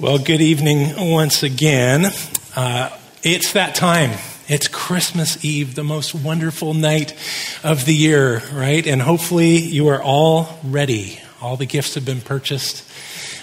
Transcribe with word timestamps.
Well, 0.00 0.18
good 0.18 0.40
evening 0.40 1.10
once 1.10 1.42
again. 1.42 2.12
Uh, 2.54 2.96
it's 3.24 3.54
that 3.54 3.74
time. 3.74 4.16
It's 4.46 4.68
Christmas 4.68 5.44
Eve, 5.44 5.74
the 5.74 5.82
most 5.82 6.14
wonderful 6.14 6.72
night 6.72 7.16
of 7.64 7.84
the 7.84 7.96
year, 7.96 8.40
right? 8.52 8.86
And 8.86 9.02
hopefully 9.02 9.56
you 9.56 9.88
are 9.88 10.00
all 10.00 10.60
ready. 10.62 11.18
All 11.42 11.56
the 11.56 11.66
gifts 11.66 11.96
have 11.96 12.04
been 12.04 12.20
purchased, 12.20 12.88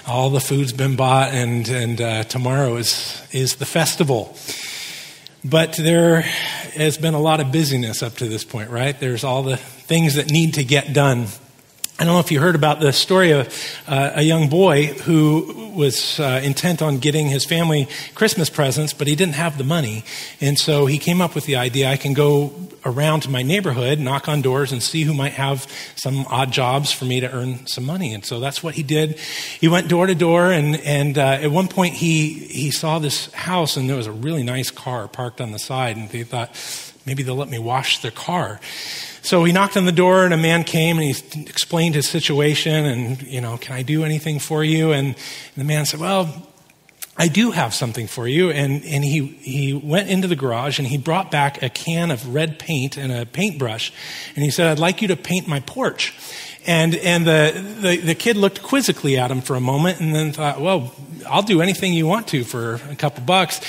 all 0.07 0.29
the 0.29 0.39
food's 0.39 0.71
been 0.71 0.95
bought, 0.95 1.33
and, 1.33 1.67
and 1.67 1.99
uh, 1.99 2.23
tomorrow 2.23 2.77
is, 2.77 3.21
is 3.33 3.55
the 3.55 3.65
festival. 3.65 4.37
But 5.43 5.73
there 5.73 6.21
has 6.21 6.97
been 6.97 7.15
a 7.15 7.21
lot 7.21 7.41
of 7.41 7.51
busyness 7.51 8.01
up 8.01 8.15
to 8.19 8.29
this 8.29 8.45
point, 8.45 8.69
right? 8.69 8.97
There's 8.97 9.25
all 9.25 9.43
the 9.43 9.57
things 9.57 10.15
that 10.15 10.31
need 10.31 10.53
to 10.53 10.63
get 10.63 10.93
done 10.93 11.27
I 11.97 12.03
don't 12.03 12.13
know 12.13 12.19
if 12.19 12.29
you 12.29 12.41
heard 12.41 12.55
about 12.55 12.81
the 12.81 12.91
story 12.91 13.31
of 13.31 13.47
uh, 13.87 14.11
a 14.15 14.21
young 14.21 14.49
boy 14.49 14.87
who 14.87 15.71
was 15.73 16.19
uh, 16.19 16.41
intent 16.43 16.81
on 16.81 16.97
getting 16.99 17.27
his 17.27 17.45
family 17.45 17.87
Christmas 18.15 18.49
presents, 18.49 18.91
but 18.91 19.07
he 19.07 19.15
didn't 19.15 19.35
have 19.35 19.57
the 19.57 19.63
money. 19.63 20.03
And 20.41 20.59
so 20.59 20.87
he 20.87 20.97
came 20.97 21.21
up 21.21 21.35
with 21.35 21.45
the 21.45 21.55
idea 21.55 21.89
I 21.89 21.95
can 21.95 22.13
go 22.13 22.53
around 22.85 23.21
to 23.21 23.29
my 23.29 23.43
neighborhood, 23.43 23.97
knock 23.97 24.27
on 24.27 24.41
doors, 24.41 24.73
and 24.73 24.83
see 24.83 25.03
who 25.03 25.13
might 25.13 25.33
have 25.33 25.71
some 25.95 26.25
odd 26.27 26.51
jobs 26.51 26.91
for 26.91 27.05
me 27.05 27.21
to 27.21 27.31
earn 27.31 27.65
some 27.65 27.85
money. 27.85 28.13
And 28.13 28.25
so 28.25 28.41
that's 28.41 28.61
what 28.61 28.75
he 28.75 28.83
did. 28.83 29.17
He 29.17 29.69
went 29.69 29.87
door 29.87 30.05
to 30.05 30.15
door, 30.15 30.51
and, 30.51 30.75
and 30.81 31.17
uh, 31.17 31.39
at 31.41 31.49
one 31.49 31.69
point 31.69 31.93
he, 31.93 32.33
he 32.33 32.71
saw 32.71 32.99
this 32.99 33.31
house, 33.31 33.77
and 33.77 33.89
there 33.89 33.95
was 33.95 34.07
a 34.07 34.11
really 34.11 34.43
nice 34.43 34.69
car 34.69 35.07
parked 35.07 35.39
on 35.39 35.53
the 35.53 35.59
side, 35.59 35.95
and 35.95 36.11
he 36.11 36.25
thought, 36.25 36.51
maybe 37.05 37.23
they'll 37.23 37.35
let 37.35 37.49
me 37.49 37.59
wash 37.59 38.01
their 38.01 38.11
car. 38.11 38.59
So 39.25 39.43
he 39.43 39.51
knocked 39.51 39.75
on 39.75 39.85
the 39.85 39.91
door 39.91 40.23
and 40.23 40.35
a 40.35 40.37
man 40.37 40.63
came 40.63 40.99
and 40.99 41.03
he 41.03 41.41
explained 41.47 41.95
his 41.95 42.07
situation 42.07 42.85
and, 42.85 43.19
you 43.23 43.41
know, 43.41 43.57
can 43.57 43.75
I 43.75 43.81
do 43.81 44.05
anything 44.05 44.37
for 44.37 44.63
you? 44.63 44.91
And, 44.91 45.15
the 45.57 45.63
man 45.63 45.87
said, 45.87 45.99
well, 45.99 46.47
I 47.17 47.27
do 47.27 47.49
have 47.49 47.73
something 47.73 48.05
for 48.05 48.27
you. 48.27 48.51
And, 48.51 48.83
and 48.85 49.03
he, 49.03 49.25
he 49.25 49.73
went 49.73 50.09
into 50.11 50.27
the 50.27 50.35
garage 50.35 50.77
and 50.77 50.87
he 50.87 50.99
brought 50.99 51.31
back 51.31 51.63
a 51.63 51.69
can 51.69 52.11
of 52.11 52.35
red 52.35 52.59
paint 52.59 52.97
and 52.97 53.11
a 53.11 53.25
paintbrush. 53.25 53.91
And 54.35 54.43
he 54.43 54.51
said, 54.51 54.67
I'd 54.67 54.77
like 54.77 55.01
you 55.01 55.07
to 55.07 55.15
paint 55.15 55.47
my 55.47 55.59
porch. 55.61 56.13
And, 56.67 56.95
and 56.95 57.27
the, 57.27 57.77
the, 57.79 57.97
the, 57.97 58.15
kid 58.15 58.37
looked 58.37 58.63
quizzically 58.63 59.19
at 59.19 59.29
him 59.29 59.41
for 59.41 59.55
a 59.55 59.59
moment 59.59 59.99
and 59.99 60.15
then 60.15 60.31
thought, 60.31 60.59
well, 60.59 60.91
I'll 61.29 61.43
do 61.43 61.61
anything 61.61 61.93
you 61.93 62.07
want 62.07 62.27
to 62.29 62.43
for 62.43 62.75
a 62.89 62.95
couple 62.95 63.23
bucks. 63.23 63.61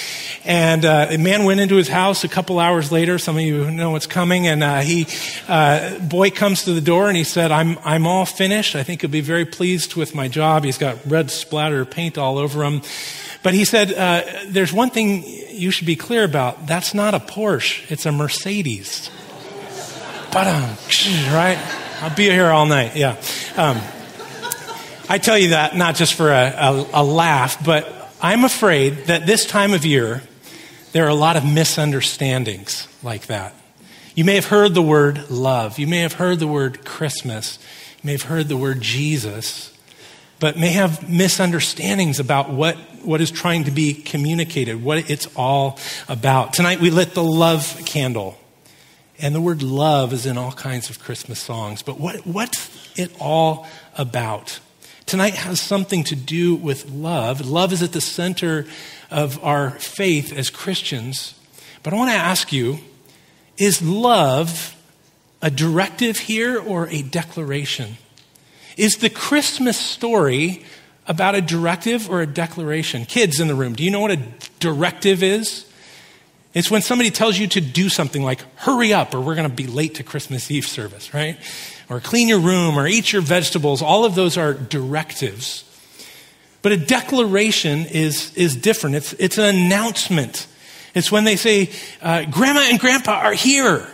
And 0.47 0.83
uh, 0.85 1.09
a 1.11 1.19
man 1.19 1.45
went 1.45 1.61
into 1.61 1.77
his 1.77 1.89
house 1.89 2.25
a 2.25 2.29
couple 2.29 2.59
hours 2.59 2.91
later. 2.91 3.19
Some 3.19 3.37
of 3.37 3.43
you 3.43 3.71
know 3.71 3.91
what's 3.91 4.07
coming. 4.07 4.47
And 4.47 4.63
uh, 4.63 4.81
he, 4.81 5.07
uh, 5.47 5.99
boy 5.99 6.31
comes 6.31 6.65
to 6.65 6.73
the 6.73 6.81
door 6.81 7.09
and 7.09 7.17
he 7.19 7.25
said, 7.25 7.53
I'm, 7.53 7.79
I'm 7.85 8.07
all 8.07 8.25
finished. 8.25 8.75
I 8.75 8.83
think 8.83 9.03
he'll 9.03 9.11
be 9.11 9.21
very 9.21 9.45
pleased 9.45 9.95
with 9.95 10.15
my 10.15 10.29
job. 10.29 10.65
He's 10.65 10.79
got 10.79 10.97
red 11.07 11.31
splatter 11.31 11.85
paint 11.85 12.17
all 12.17 12.39
over 12.39 12.65
him. 12.65 12.81
But 13.43 13.53
he 13.53 13.67
said, 13.67 13.93
uh, 13.93 14.23
there's 14.49 14.73
one 14.73 14.89
thing 14.89 15.23
you 15.51 15.71
should 15.71 15.87
be 15.87 15.97
clear 15.97 16.25
about. 16.25 16.67
That's 16.67 16.95
not 16.95 17.13
a 17.13 17.21
Porsche. 17.21 17.91
It's 17.91 18.07
a 18.07 18.13
Mercedes. 18.13 19.11
But, 20.33 20.47
um, 20.47 20.77
right? 21.33 21.59
I'll 22.01 22.15
be 22.15 22.25
here 22.25 22.51
all 22.51 22.67
night. 22.67 22.95
Yeah. 22.95 23.17
Um, 23.57 23.81
I 25.09 25.17
tell 25.19 25.39
you 25.39 25.51
that 25.51 25.77
not 25.77 25.95
just 25.95 26.13
for 26.13 26.31
a, 26.31 26.53
a, 26.55 26.87
a 26.93 27.05
laugh, 27.05 27.65
but 27.65 27.91
I'm 28.21 28.45
afraid 28.45 29.07
that 29.07 29.25
this 29.25 29.47
time 29.47 29.73
of 29.73 29.87
year, 29.87 30.23
there 30.93 31.07
are 31.07 31.11
a 31.11 31.15
lot 31.15 31.37
of 31.37 31.45
misunderstandings 31.45 32.87
like 33.03 33.27
that. 33.27 33.55
You 34.15 34.25
may 34.25 34.35
have 34.35 34.47
heard 34.47 34.75
the 34.75 34.83
word 34.83 35.31
love. 35.31 35.79
You 35.79 35.87
may 35.87 36.01
have 36.01 36.15
heard 36.15 36.39
the 36.39 36.47
word 36.47 36.85
Christmas. 36.85 37.59
You 38.03 38.09
may 38.09 38.13
have 38.13 38.23
heard 38.23 38.49
the 38.49 38.59
word 38.59 38.83
Jesus, 38.83 39.73
but 40.39 40.59
may 40.59 40.73
have 40.73 41.09
misunderstandings 41.09 42.21
about 42.21 42.51
what, 42.51 42.77
what 43.05 43.23
is 43.23 43.31
trying 43.31 43.65
to 43.65 43.71
be 43.71 43.95
communicated, 43.95 44.83
what 44.83 45.11
it's 45.11 45.29
all 45.35 45.79
about. 46.09 46.53
Tonight 46.53 46.81
we 46.81 46.91
lit 46.91 47.15
the 47.15 47.25
love 47.25 47.83
candle. 47.87 48.37
And 49.19 49.35
the 49.35 49.41
word 49.41 49.63
love 49.63 50.13
is 50.13 50.27
in 50.27 50.37
all 50.37 50.53
kinds 50.53 50.91
of 50.91 50.99
Christmas 50.99 51.41
songs. 51.41 51.83
But 51.83 51.99
what, 51.99 52.27
what's 52.27 52.93
it 52.99 53.15
all 53.19 53.67
about? 53.97 54.61
Tonight 55.07 55.35
has 55.35 55.61
something 55.61 56.05
to 56.05 56.17
do 56.17 56.55
with 56.55 56.91
love. 56.91 57.47
Love 57.47 57.73
is 57.73 57.83
at 57.83 57.93
the 57.93 58.01
center 58.01 58.67
of 59.11 59.43
our 59.45 59.71
faith 59.71 60.37
as 60.37 60.51
Christians. 60.51 61.35
But 61.83 61.93
I 61.93 61.97
want 61.97 62.11
to 62.11 62.17
ask 62.17 62.53
you 62.53 62.79
is 63.57 63.81
love 63.81 64.77
a 65.41 65.51
directive 65.51 66.19
here 66.19 66.61
or 66.61 66.89
a 66.89 67.03
declaration? 67.03 67.97
Is 68.77 68.97
the 68.97 69.11
Christmas 69.11 69.79
story 69.79 70.65
about 71.07 71.35
a 71.35 71.41
directive 71.41 72.11
or 72.11 72.21
a 72.21 72.27
declaration? 72.27 73.05
Kids 73.05 73.41
in 73.41 73.49
the 73.49 73.55
room, 73.55 73.75
do 73.75 73.85
you 73.85 73.91
know 73.91 74.01
what 74.01 74.11
a 74.11 74.23
directive 74.61 75.23
is? 75.23 75.65
It's 76.57 76.71
when 76.71 76.81
somebody 76.81 77.11
tells 77.11 77.39
you 77.39 77.47
to 77.49 77.61
do 77.61 77.91
something 77.91 78.23
like, 78.23 78.41
hurry 78.57 78.95
up, 78.95 79.15
or 79.15 79.21
we're 79.21 79.35
going 79.35 79.47
to 79.47 79.55
be 79.55 79.67
late 79.67 79.97
to 79.97 80.03
Christmas 80.03 80.51
Eve 80.51 80.67
service, 80.67 81.13
right? 81.13 81.37
Or 81.91 82.01
clean 82.01 82.29
your 82.29 82.41
room, 82.41 82.79
or 82.79 82.87
eat 82.87 83.13
your 83.13 83.21
vegetables. 83.21 83.83
All 83.83 84.07
of 84.07 84.15
those 84.15 84.39
are 84.39 84.55
directives. 84.55 85.65
But 86.63 86.73
a 86.73 86.79
declaration 86.79 87.81
is, 87.85 88.35
is 88.37 88.57
different. 88.57 88.97
It's, 88.97 89.13
it's 89.13 89.37
an 89.37 89.55
announcement. 89.55 90.47
It's 90.95 91.13
when 91.13 91.25
they 91.25 91.37
say, 91.37 91.69
uh, 92.01 92.25
Grandma 92.25 92.61
and 92.61 92.81
Grandpa 92.81 93.13
are 93.13 93.35
here, 93.35 93.87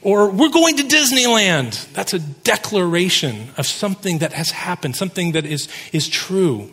or 0.00 0.30
we're 0.30 0.50
going 0.50 0.76
to 0.76 0.84
Disneyland. 0.84 1.92
That's 1.94 2.14
a 2.14 2.20
declaration 2.20 3.48
of 3.56 3.66
something 3.66 4.18
that 4.18 4.34
has 4.34 4.52
happened, 4.52 4.94
something 4.94 5.32
that 5.32 5.44
is, 5.44 5.68
is 5.92 6.08
true. 6.08 6.72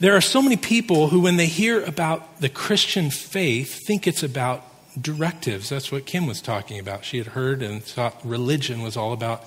There 0.00 0.16
are 0.16 0.22
so 0.22 0.40
many 0.40 0.56
people 0.56 1.08
who, 1.08 1.20
when 1.20 1.36
they 1.36 1.44
hear 1.44 1.84
about 1.84 2.40
the 2.40 2.48
Christian 2.48 3.10
faith, 3.10 3.86
think 3.86 4.06
it's 4.06 4.22
about 4.22 4.64
directives. 4.98 5.68
That's 5.68 5.92
what 5.92 6.06
Kim 6.06 6.26
was 6.26 6.40
talking 6.40 6.78
about. 6.78 7.04
She 7.04 7.18
had 7.18 7.28
heard 7.28 7.60
and 7.62 7.84
thought 7.84 8.18
religion 8.24 8.80
was 8.80 8.96
all 8.96 9.12
about 9.12 9.44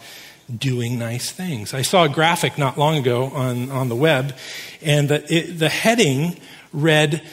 doing 0.56 1.00
nice 1.00 1.32
things. 1.32 1.74
I 1.74 1.82
saw 1.82 2.04
a 2.04 2.10
graphic 2.10 2.60
not 2.60 2.78
long 2.78 2.98
ago 2.98 3.32
on, 3.34 3.72
on 3.72 3.90
the 3.90 3.96
web, 3.96 4.36
and 4.84 5.10
the, 5.10 5.26
it, 5.34 5.58
the 5.58 5.70
heading 5.70 6.40
read, 6.72 7.24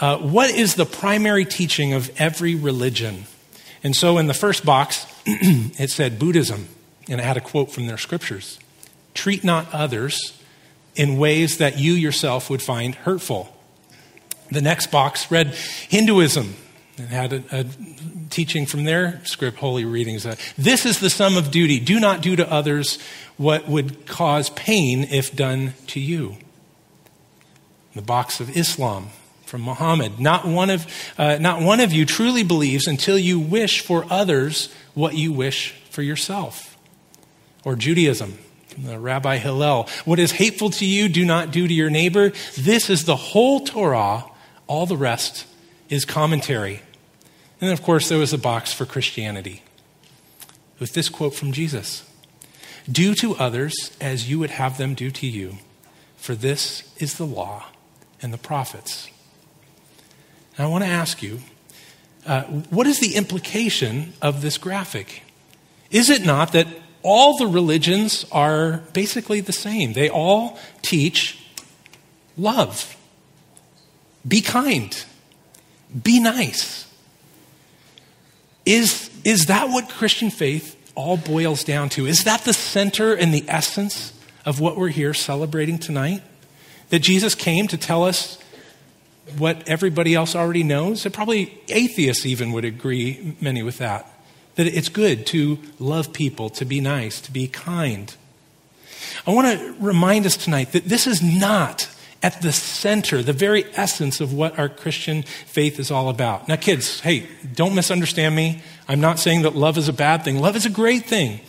uh, 0.00 0.16
What 0.16 0.48
is 0.48 0.76
the 0.76 0.86
primary 0.86 1.44
teaching 1.44 1.92
of 1.92 2.10
every 2.18 2.54
religion? 2.54 3.24
And 3.84 3.94
so 3.94 4.16
in 4.16 4.26
the 4.26 4.32
first 4.32 4.64
box, 4.64 5.04
it 5.26 5.90
said 5.90 6.18
Buddhism, 6.18 6.68
and 7.10 7.20
it 7.20 7.24
had 7.24 7.36
a 7.36 7.42
quote 7.42 7.72
from 7.72 7.88
their 7.88 7.98
scriptures 7.98 8.58
Treat 9.12 9.44
not 9.44 9.70
others 9.74 10.39
in 10.94 11.18
ways 11.18 11.58
that 11.58 11.78
you 11.78 11.92
yourself 11.92 12.50
would 12.50 12.62
find 12.62 12.94
hurtful. 12.94 13.54
The 14.50 14.60
next 14.60 14.90
box 14.90 15.30
read 15.30 15.48
Hinduism 15.48 16.54
and 16.98 17.08
had 17.08 17.32
a, 17.32 17.44
a 17.52 17.66
teaching 18.30 18.66
from 18.66 18.84
their 18.84 19.24
script, 19.24 19.58
holy 19.58 19.84
readings. 19.84 20.26
This 20.58 20.84
is 20.84 21.00
the 21.00 21.10
sum 21.10 21.36
of 21.36 21.50
duty. 21.50 21.80
Do 21.80 22.00
not 22.00 22.20
do 22.20 22.36
to 22.36 22.50
others 22.50 22.98
what 23.36 23.68
would 23.68 24.06
cause 24.06 24.50
pain 24.50 25.04
if 25.04 25.34
done 25.34 25.74
to 25.88 26.00
you. 26.00 26.36
The 27.94 28.02
box 28.02 28.40
of 28.40 28.56
Islam 28.56 29.08
from 29.46 29.62
Muhammad. 29.62 30.20
Not 30.20 30.46
one 30.46 30.70
of, 30.70 30.86
uh, 31.18 31.38
not 31.40 31.62
one 31.62 31.80
of 31.80 31.92
you 31.92 32.06
truly 32.06 32.44
believes 32.44 32.86
until 32.86 33.18
you 33.18 33.40
wish 33.40 33.80
for 33.80 34.06
others 34.10 34.72
what 34.94 35.14
you 35.14 35.32
wish 35.32 35.72
for 35.90 36.02
yourself. 36.02 36.76
Or 37.64 37.76
Judaism 37.76 38.38
Rabbi 38.78 39.38
Hillel. 39.38 39.88
What 40.04 40.18
is 40.18 40.32
hateful 40.32 40.70
to 40.70 40.86
you, 40.86 41.08
do 41.08 41.24
not 41.24 41.50
do 41.50 41.66
to 41.66 41.74
your 41.74 41.90
neighbor. 41.90 42.32
This 42.56 42.90
is 42.90 43.04
the 43.04 43.16
whole 43.16 43.60
Torah. 43.60 44.24
All 44.66 44.86
the 44.86 44.96
rest 44.96 45.46
is 45.88 46.04
commentary. 46.04 46.82
And 47.60 47.70
of 47.70 47.82
course, 47.82 48.08
there 48.08 48.18
was 48.18 48.32
a 48.32 48.38
box 48.38 48.72
for 48.72 48.86
Christianity 48.86 49.62
with 50.78 50.94
this 50.94 51.08
quote 51.08 51.34
from 51.34 51.52
Jesus 51.52 52.08
Do 52.90 53.14
to 53.16 53.36
others 53.36 53.74
as 54.00 54.30
you 54.30 54.38
would 54.38 54.50
have 54.50 54.78
them 54.78 54.94
do 54.94 55.10
to 55.10 55.26
you, 55.26 55.58
for 56.16 56.34
this 56.34 56.92
is 56.98 57.14
the 57.14 57.26
law 57.26 57.66
and 58.22 58.32
the 58.32 58.38
prophets. 58.38 59.08
And 60.56 60.66
I 60.66 60.70
want 60.70 60.84
to 60.84 60.90
ask 60.90 61.22
you 61.22 61.40
uh, 62.26 62.42
what 62.42 62.86
is 62.86 63.00
the 63.00 63.14
implication 63.14 64.12
of 64.20 64.42
this 64.42 64.58
graphic? 64.58 65.22
Is 65.90 66.10
it 66.10 66.24
not 66.24 66.52
that 66.52 66.66
all 67.02 67.36
the 67.38 67.46
religions 67.46 68.26
are 68.30 68.82
basically 68.92 69.40
the 69.40 69.52
same. 69.52 69.92
They 69.92 70.08
all 70.08 70.58
teach 70.82 71.38
love, 72.36 72.96
be 74.26 74.40
kind, 74.40 75.04
be 76.02 76.20
nice. 76.20 76.86
Is, 78.66 79.10
is 79.24 79.46
that 79.46 79.68
what 79.68 79.88
Christian 79.88 80.30
faith 80.30 80.76
all 80.94 81.16
boils 81.16 81.64
down 81.64 81.88
to? 81.90 82.06
Is 82.06 82.24
that 82.24 82.44
the 82.44 82.52
center 82.52 83.14
and 83.14 83.32
the 83.32 83.44
essence 83.48 84.12
of 84.44 84.60
what 84.60 84.76
we're 84.76 84.88
here 84.88 85.14
celebrating 85.14 85.78
tonight? 85.78 86.22
That 86.90 87.00
Jesus 87.00 87.34
came 87.34 87.68
to 87.68 87.76
tell 87.76 88.04
us 88.04 88.38
what 89.38 89.66
everybody 89.68 90.14
else 90.14 90.34
already 90.34 90.62
knows? 90.62 91.04
And 91.04 91.14
probably 91.14 91.58
atheists 91.68 92.26
even 92.26 92.52
would 92.52 92.64
agree, 92.64 93.36
many 93.40 93.62
with 93.62 93.78
that 93.78 94.06
that 94.60 94.66
it's 94.66 94.90
good 94.90 95.24
to 95.26 95.58
love 95.78 96.12
people, 96.12 96.50
to 96.50 96.66
be 96.66 96.82
nice, 96.82 97.18
to 97.22 97.32
be 97.32 97.48
kind. 97.48 98.14
I 99.26 99.30
want 99.32 99.58
to 99.58 99.74
remind 99.80 100.26
us 100.26 100.36
tonight 100.36 100.72
that 100.72 100.84
this 100.84 101.06
is 101.06 101.22
not 101.22 101.88
at 102.22 102.42
the 102.42 102.52
center, 102.52 103.22
the 103.22 103.32
very 103.32 103.64
essence 103.74 104.20
of 104.20 104.34
what 104.34 104.58
our 104.58 104.68
Christian 104.68 105.22
faith 105.22 105.80
is 105.80 105.90
all 105.90 106.10
about. 106.10 106.46
Now, 106.46 106.56
kids, 106.56 107.00
hey, 107.00 107.26
don't 107.54 107.74
misunderstand 107.74 108.36
me. 108.36 108.60
I'm 108.86 109.00
not 109.00 109.18
saying 109.18 109.42
that 109.42 109.56
love 109.56 109.78
is 109.78 109.88
a 109.88 109.94
bad 109.94 110.24
thing. 110.24 110.38
Love 110.38 110.56
is 110.56 110.66
a 110.66 110.70
great 110.70 111.06
thing. 111.06 111.40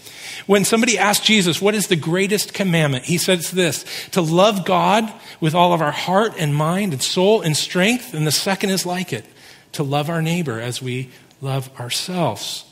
When 0.47 0.63
somebody 0.63 0.97
asked 0.97 1.25
Jesus, 1.25 1.61
what 1.61 1.75
is 1.75 1.87
the 1.87 1.97
greatest 1.97 2.53
commandment? 2.53 3.03
He 3.03 3.17
says 3.17 3.51
this, 3.51 3.83
to 4.11 4.21
love 4.21 4.65
God 4.65 5.11
with 5.41 5.53
all 5.53 5.73
of 5.73 5.81
our 5.81 5.91
heart 5.91 6.35
and 6.37 6.55
mind 6.55 6.93
and 6.93 7.03
soul 7.03 7.41
and 7.41 7.57
strength. 7.57 8.13
And 8.13 8.25
the 8.25 8.31
second 8.31 8.69
is 8.69 8.85
like 8.85 9.11
it, 9.11 9.25
to 9.73 9.83
love 9.83 10.09
our 10.09 10.21
neighbor 10.21 10.61
as 10.61 10.81
we 10.81 11.09
love 11.41 11.69
ourselves. 11.77 12.70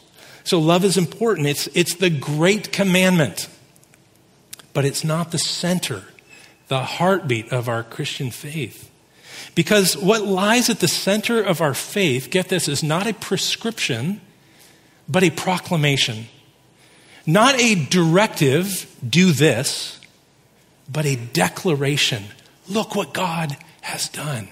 So 0.50 0.60
love 0.60 0.84
is 0.84 0.98
important. 0.98 1.46
It's, 1.46 1.68
it's 1.76 1.94
the 1.94 2.10
great 2.10 2.72
commandment, 2.72 3.48
but 4.74 4.84
it's 4.84 5.04
not 5.04 5.30
the 5.30 5.38
center, 5.38 6.06
the 6.70 6.80
heartbeat 6.80 7.54
of 7.54 7.70
our 7.70 7.84
Christian 7.84 8.32
faith. 8.32 8.90
Because 9.54 9.96
what 9.96 10.24
lies 10.24 10.68
at 10.72 10.80
the 10.80 10.88
center 10.88 11.40
of 11.40 11.62
our 11.62 11.76
faith, 11.76 12.32
get 12.32 12.50
this, 12.50 12.68
is 12.68 12.82
not 12.82 13.06
a 13.06 13.14
prescription, 13.14 14.22
but 15.08 15.22
a 15.22 15.30
proclamation. 15.30 16.26
Not 17.28 17.54
a 17.60 17.76
directive, 17.76 18.92
do 19.08 19.32
this, 19.32 20.00
but 20.92 21.06
a 21.06 21.16
declaration. 21.16 22.24
Look 22.68 22.96
what 22.96 23.14
God 23.14 23.56
has 23.82 24.10
done. 24.10 24.48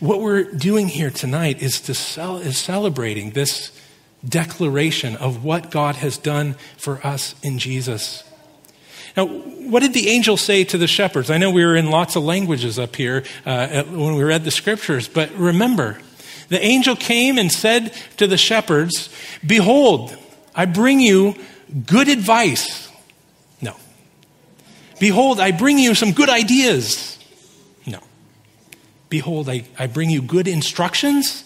What 0.00 0.20
we're 0.20 0.52
doing 0.52 0.88
here 0.88 1.10
tonight 1.10 1.62
is 1.62 1.80
to 1.80 1.94
cel- 1.94 2.36
is 2.36 2.58
celebrating 2.58 3.30
this 3.30 3.72
declaration 4.26 5.16
of 5.16 5.44
what 5.44 5.70
God 5.70 5.96
has 5.96 6.16
done 6.16 6.54
for 6.76 7.04
us 7.04 7.34
in 7.42 7.58
Jesus. 7.58 8.24
Now, 9.16 9.26
what 9.26 9.80
did 9.80 9.92
the 9.92 10.08
angel 10.08 10.36
say 10.36 10.64
to 10.64 10.78
the 10.78 10.86
shepherds? 10.86 11.30
I 11.30 11.38
know 11.38 11.50
we 11.50 11.64
were 11.64 11.76
in 11.76 11.90
lots 11.90 12.16
of 12.16 12.22
languages 12.22 12.78
up 12.78 12.96
here 12.96 13.24
uh, 13.44 13.82
when 13.84 14.14
we 14.14 14.22
read 14.22 14.44
the 14.44 14.50
scriptures, 14.50 15.08
but 15.08 15.30
remember, 15.32 15.98
the 16.48 16.62
angel 16.64 16.96
came 16.96 17.38
and 17.38 17.50
said 17.50 17.92
to 18.16 18.26
the 18.26 18.38
shepherds, 18.38 19.10
Behold, 19.46 20.16
I 20.54 20.66
bring 20.66 21.00
you 21.00 21.34
good 21.86 22.08
advice. 22.08 22.90
No. 23.60 23.76
Behold, 24.98 25.40
I 25.40 25.50
bring 25.50 25.78
you 25.78 25.94
some 25.94 26.12
good 26.12 26.28
ideas. 26.28 27.18
No. 27.86 28.00
Behold, 29.08 29.48
I, 29.48 29.64
I 29.78 29.88
bring 29.88 30.10
you 30.10 30.22
good 30.22 30.48
instructions. 30.48 31.44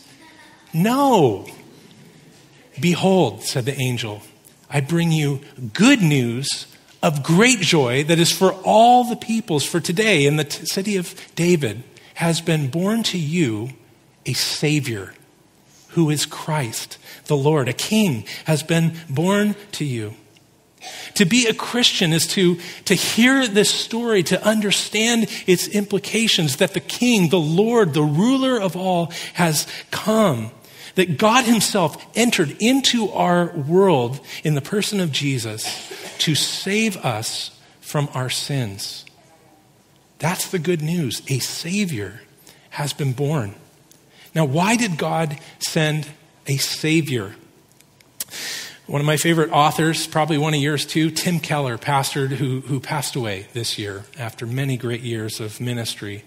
No. 0.73 1.47
Behold, 2.81 3.43
said 3.43 3.65
the 3.65 3.79
angel, 3.79 4.23
I 4.69 4.81
bring 4.81 5.13
you 5.13 5.41
good 5.73 6.03
news 6.03 6.67
of 7.03 7.23
great 7.23 7.61
joy 7.61 8.05
that 8.05 8.19
is 8.19 8.33
for 8.33 8.53
all 8.65 9.05
the 9.05 9.17
peoples. 9.17 9.65
For 9.65 9.81
today, 9.81 10.27
in 10.27 10.37
the 10.37 10.45
t- 10.45 10.67
city 10.67 10.97
of 10.97 11.15
David, 11.35 11.83
has 12.15 12.41
been 12.41 12.69
born 12.69 13.03
to 13.05 13.19
you 13.19 13.71
a 14.25 14.33
Savior 14.33 15.15
who 15.91 16.11
is 16.11 16.27
Christ 16.27 16.99
the 17.27 17.37
Lord. 17.37 17.69
A 17.69 17.73
king 17.73 18.25
has 18.45 18.63
been 18.63 18.97
born 19.09 19.55
to 19.73 19.85
you. 19.85 20.15
To 21.15 21.25
be 21.25 21.47
a 21.47 21.55
Christian 21.55 22.13
is 22.13 22.27
to, 22.29 22.59
to 22.85 22.95
hear 22.95 23.47
this 23.47 23.71
story, 23.71 24.23
to 24.25 24.45
understand 24.45 25.27
its 25.47 25.67
implications 25.69 26.57
that 26.57 26.75
the 26.75 26.81
king, 26.81 27.31
the 27.31 27.41
Lord, 27.41 27.95
the 27.95 28.03
ruler 28.03 28.61
of 28.61 28.77
all 28.77 29.13
has 29.35 29.67
come. 29.91 30.51
That 30.97 31.19
God 31.19 31.45
himself 31.45 32.05
entered 32.15 32.57
into 32.59 33.11
our 33.11 33.51
world 33.57 34.21
in 34.45 34.55
the 34.55 34.61
person 34.61 35.01
of 35.01 35.13
Jesus 35.13 35.65
to 36.19 36.35
save 36.35 36.97
us 36.99 37.59
from 37.81 38.09
our 38.15 38.29
sins. 38.29 39.05
That's 40.19 40.51
the 40.51 40.59
good 40.59 40.83
news. 40.83 41.23
A 41.29 41.39
Savior 41.39 42.21
has 42.71 42.93
been 42.93 43.13
born. 43.13 43.55
Now, 44.35 44.45
why 44.45 44.77
did 44.77 44.99
God 44.99 45.39
send 45.61 46.09
a 46.47 46.57
Savior? 46.57 47.37
One 48.87 49.01
of 49.01 49.07
my 49.07 49.17
favorite 49.17 49.51
authors, 49.51 50.07
probably 50.07 50.39
one 50.39 50.55
of 50.55 50.61
yours 50.61 50.87
too, 50.87 51.11
Tim 51.11 51.41
Keller, 51.41 51.77
pastor 51.77 52.29
who, 52.29 52.61
who 52.61 52.79
passed 52.79 53.17
away 53.17 53.47
this 53.53 53.79
year 53.79 54.05
after 54.19 54.47
many 54.47 54.77
great 54.77 55.01
years 55.01 55.41
of 55.41 55.61
ministry. 55.61 56.25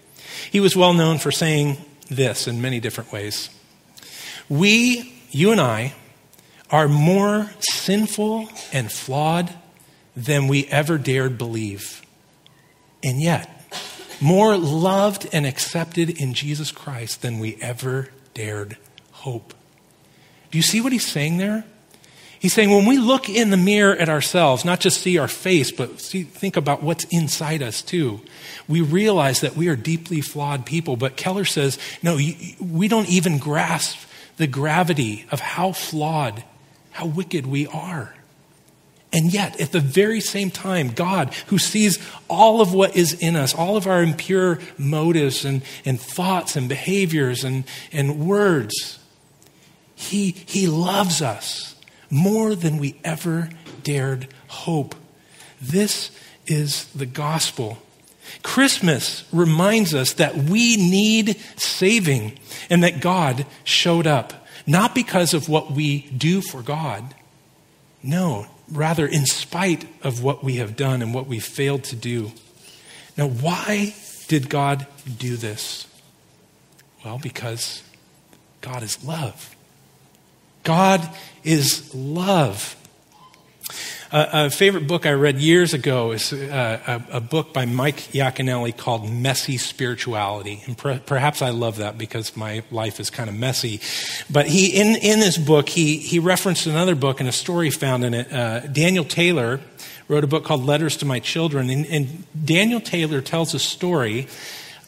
He 0.52 0.60
was 0.60 0.76
well 0.76 0.94
known 0.94 1.20
for 1.20 1.32
saying 1.32 1.78
this 2.10 2.48
in 2.48 2.62
many 2.62 2.80
different 2.80 3.12
ways. 3.12 3.50
We, 4.50 5.14
you 5.30 5.52
and 5.52 5.62
I, 5.62 5.94
are 6.72 6.88
more 6.88 7.50
sinful 7.60 8.50
and 8.74 8.92
flawed 8.92 9.54
than 10.16 10.48
we 10.48 10.66
ever 10.68 10.98
dared 10.98 11.38
believe. 11.38 12.02
And 13.04 13.22
yet, 13.22 13.56
more 14.20 14.58
loved 14.58 15.28
and 15.32 15.46
accepted 15.46 16.10
in 16.10 16.34
Jesus 16.34 16.72
Christ 16.72 17.22
than 17.22 17.40
we 17.40 17.56
ever 17.62 18.10
dared 18.34 18.78
hope. 19.12 19.54
Do 20.52 20.58
you 20.58 20.64
see 20.64 20.82
what 20.82 20.92
he's 20.92 21.06
saying 21.06 21.38
there? 21.38 21.64
He's 22.40 22.54
saying 22.54 22.70
when 22.70 22.86
we 22.86 22.98
look 22.98 23.30
in 23.30 23.50
the 23.50 23.58
mirror 23.58 23.96
at 23.96 24.08
ourselves, 24.08 24.64
not 24.64 24.80
just 24.80 25.02
see 25.02 25.18
our 25.18 25.28
face, 25.28 25.72
but 25.72 26.00
see, 26.00 26.24
think 26.24 26.56
about 26.56 26.82
what's 26.82 27.04
inside 27.06 27.62
us 27.62 27.82
too, 27.82 28.22
we 28.68 28.82
realize 28.82 29.42
that 29.42 29.58
we 29.58 29.68
are 29.68 29.76
deeply 29.76 30.22
flawed 30.22 30.66
people. 30.66 30.96
But 30.96 31.18
Keller 31.18 31.44
says, 31.44 31.78
no, 32.02 32.18
we 32.60 32.88
don't 32.88 33.10
even 33.10 33.40
grasp 33.40 34.00
the 34.40 34.48
gravity 34.48 35.26
of 35.32 35.42
how 35.42 35.74
flawed, 35.74 36.46
how 36.92 37.06
wicked 37.06 37.46
we 37.46 37.68
are. 37.68 38.16
And 39.12 39.34
yet, 39.34 39.60
at 39.60 39.74
the 39.74 39.82
very 39.82 40.22
same 40.22 40.50
time, 40.50 40.92
God, 40.92 41.34
who 41.48 41.58
sees 41.58 42.00
all 42.30 42.62
of 42.62 42.74
what 42.74 42.96
is 42.96 43.14
in 43.14 43.36
us, 43.36 43.54
all 43.54 43.76
of 43.76 43.86
our 43.86 44.02
impure 44.02 44.60
motives 44.78 45.44
and, 45.44 45.62
and 45.84 46.00
thoughts 46.00 46.56
and 46.56 46.70
behaviors 46.70 47.44
and, 47.44 47.66
and 47.92 48.26
words, 48.26 49.00
he, 49.94 50.32
he 50.32 50.68
loves 50.68 51.22
us 51.22 51.76
more 52.10 52.56
than 52.56 52.78
we 52.78 52.98
ever 53.04 53.50
dared 53.84 54.30
hope. 54.48 54.96
This 55.62 56.12
is 56.48 56.86
the 56.94 57.06
gospel. 57.06 57.80
Christmas 58.44 59.24
reminds 59.32 59.94
us 59.94 60.14
that 60.14 60.36
we 60.36 60.78
need 60.78 61.38
saving 61.58 62.40
and 62.70 62.84
that 62.84 63.02
God 63.02 63.46
showed 63.64 64.08
up, 64.08 64.48
not 64.66 64.96
because 64.96 65.34
of 65.34 65.50
what 65.50 65.72
we 65.72 66.02
do 66.10 66.42
for 66.42 66.62
God. 66.62 67.16
No, 68.02 68.48
rather 68.72 69.06
in 69.06 69.26
spite 69.26 69.86
of 70.04 70.24
what 70.24 70.44
we 70.44 70.56
have 70.56 70.76
done 70.76 71.02
and 71.02 71.14
what 71.14 71.28
we 71.28 71.40
failed 71.40 71.84
to 71.86 71.96
do. 71.96 72.32
Now, 73.18 73.28
why 73.28 73.94
did 74.28 74.50
God 74.50 74.88
do 75.18 75.36
this? 75.36 75.88
Well, 77.04 77.18
because 77.18 77.84
God 78.62 78.84
is 78.84 79.04
love. 79.04 79.56
God 80.64 81.10
is 81.44 81.94
love. 81.96 82.76
Uh, 84.12 84.26
a 84.34 84.50
favorite 84.50 84.88
book 84.88 85.06
I 85.06 85.12
read 85.12 85.38
years 85.38 85.76
ago 85.76 86.12
is 86.14 86.34
uh, 86.34 87.04
a, 87.12 87.18
a, 87.18 87.22
book 87.22 87.54
by 87.54 87.66
Mike 87.66 87.98
Yaconelli 88.12 88.76
called 88.76 89.08
Messy 89.08 89.58
Spirituality. 89.58 90.64
And 90.66 90.76
per, 90.76 90.98
perhaps 90.98 91.44
I 91.44 91.50
love 91.52 91.78
that 91.78 91.96
because 91.96 92.36
my 92.36 92.64
life 92.72 93.00
is 93.00 93.12
kind 93.12 93.30
of 93.30 93.36
messy. 93.36 93.82
But 94.28 94.48
he, 94.48 94.82
in, 94.82 94.96
in 94.96 95.20
this 95.20 95.38
book, 95.38 95.70
he, 95.70 95.98
he 95.98 96.18
referenced 96.18 96.66
another 96.66 96.96
book 96.96 97.20
and 97.20 97.30
a 97.30 97.32
story 97.32 97.70
found 97.70 98.04
in 98.04 98.16
it. 98.16 98.34
Uh, 98.34 98.62
Daniel 98.62 99.06
Taylor 99.06 99.60
wrote 100.08 100.24
a 100.24 100.28
book 100.28 100.44
called 100.44 100.66
Letters 100.66 100.98
to 100.98 101.06
My 101.06 101.20
Children. 101.20 101.70
And, 101.70 101.86
and 101.86 102.24
Daniel 102.44 102.82
Taylor 102.82 103.22
tells 103.22 103.54
a 103.54 103.60
story 103.60 104.28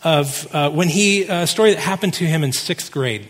of 0.04 0.48
uh, 0.52 0.72
when 0.72 0.90
he, 0.90 1.26
a 1.26 1.46
story 1.46 1.76
that 1.76 1.80
happened 1.80 2.16
to 2.16 2.26
him 2.26 2.44
in 2.44 2.54
sixth 2.54 2.92
grade. 2.92 3.28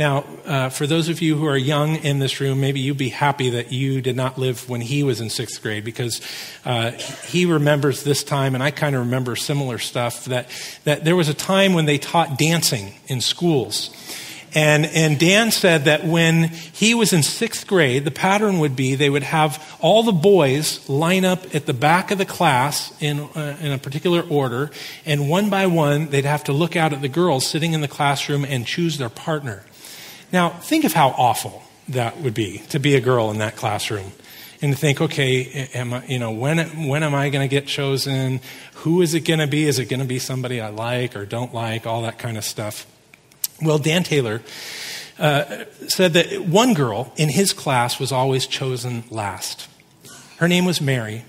Now, 0.00 0.24
uh, 0.46 0.70
for 0.70 0.86
those 0.86 1.10
of 1.10 1.20
you 1.20 1.36
who 1.36 1.44
are 1.44 1.58
young 1.58 1.96
in 1.96 2.20
this 2.20 2.40
room, 2.40 2.58
maybe 2.58 2.80
you'd 2.80 2.96
be 2.96 3.10
happy 3.10 3.50
that 3.50 3.70
you 3.70 4.00
did 4.00 4.16
not 4.16 4.38
live 4.38 4.66
when 4.66 4.80
he 4.80 5.02
was 5.02 5.20
in 5.20 5.28
sixth 5.28 5.60
grade 5.60 5.84
because 5.84 6.22
uh, 6.64 6.92
he 7.26 7.44
remembers 7.44 8.02
this 8.02 8.24
time, 8.24 8.54
and 8.54 8.64
I 8.64 8.70
kind 8.70 8.96
of 8.96 9.02
remember 9.02 9.36
similar 9.36 9.76
stuff 9.76 10.24
that, 10.24 10.48
that 10.84 11.04
there 11.04 11.16
was 11.16 11.28
a 11.28 11.34
time 11.34 11.74
when 11.74 11.84
they 11.84 11.98
taught 11.98 12.38
dancing 12.38 12.94
in 13.08 13.20
schools. 13.20 13.90
And, 14.54 14.86
and 14.86 15.18
Dan 15.18 15.50
said 15.50 15.84
that 15.84 16.02
when 16.02 16.44
he 16.44 16.94
was 16.94 17.12
in 17.12 17.22
sixth 17.22 17.66
grade, 17.66 18.06
the 18.06 18.10
pattern 18.10 18.58
would 18.58 18.74
be 18.74 18.94
they 18.94 19.10
would 19.10 19.22
have 19.22 19.62
all 19.82 20.02
the 20.02 20.12
boys 20.12 20.88
line 20.88 21.26
up 21.26 21.54
at 21.54 21.66
the 21.66 21.74
back 21.74 22.10
of 22.10 22.16
the 22.16 22.24
class 22.24 22.90
in, 23.02 23.20
uh, 23.20 23.58
in 23.60 23.70
a 23.70 23.76
particular 23.76 24.22
order, 24.22 24.70
and 25.04 25.28
one 25.28 25.50
by 25.50 25.66
one, 25.66 26.08
they'd 26.08 26.24
have 26.24 26.44
to 26.44 26.54
look 26.54 26.74
out 26.74 26.94
at 26.94 27.02
the 27.02 27.08
girls 27.08 27.46
sitting 27.46 27.74
in 27.74 27.82
the 27.82 27.86
classroom 27.86 28.46
and 28.46 28.66
choose 28.66 28.96
their 28.96 29.10
partner. 29.10 29.62
Now, 30.32 30.50
think 30.50 30.84
of 30.84 30.92
how 30.92 31.08
awful 31.08 31.62
that 31.88 32.20
would 32.20 32.34
be 32.34 32.58
to 32.68 32.78
be 32.78 32.94
a 32.94 33.00
girl 33.00 33.30
in 33.30 33.38
that 33.38 33.56
classroom 33.56 34.12
and 34.62 34.72
to 34.72 34.78
think, 34.78 35.00
okay, 35.00 35.68
am 35.74 35.94
I, 35.94 36.06
you 36.06 36.18
know, 36.18 36.30
when, 36.30 36.58
when 36.88 37.02
am 37.02 37.14
I 37.14 37.30
going 37.30 37.48
to 37.48 37.50
get 37.50 37.66
chosen? 37.66 38.40
Who 38.76 39.02
is 39.02 39.14
it 39.14 39.20
going 39.20 39.40
to 39.40 39.46
be? 39.46 39.64
Is 39.64 39.78
it 39.78 39.86
going 39.86 40.00
to 40.00 40.06
be 40.06 40.18
somebody 40.18 40.60
I 40.60 40.68
like 40.68 41.16
or 41.16 41.26
don't 41.26 41.54
like? 41.54 41.86
All 41.86 42.02
that 42.02 42.18
kind 42.18 42.36
of 42.36 42.44
stuff. 42.44 42.86
Well, 43.62 43.78
Dan 43.78 44.04
Taylor 44.04 44.42
uh, 45.18 45.64
said 45.88 46.12
that 46.14 46.40
one 46.40 46.74
girl 46.74 47.12
in 47.16 47.28
his 47.28 47.52
class 47.52 47.98
was 47.98 48.12
always 48.12 48.46
chosen 48.46 49.04
last. 49.10 49.68
Her 50.38 50.48
name 50.48 50.64
was 50.64 50.80
Mary, 50.80 51.24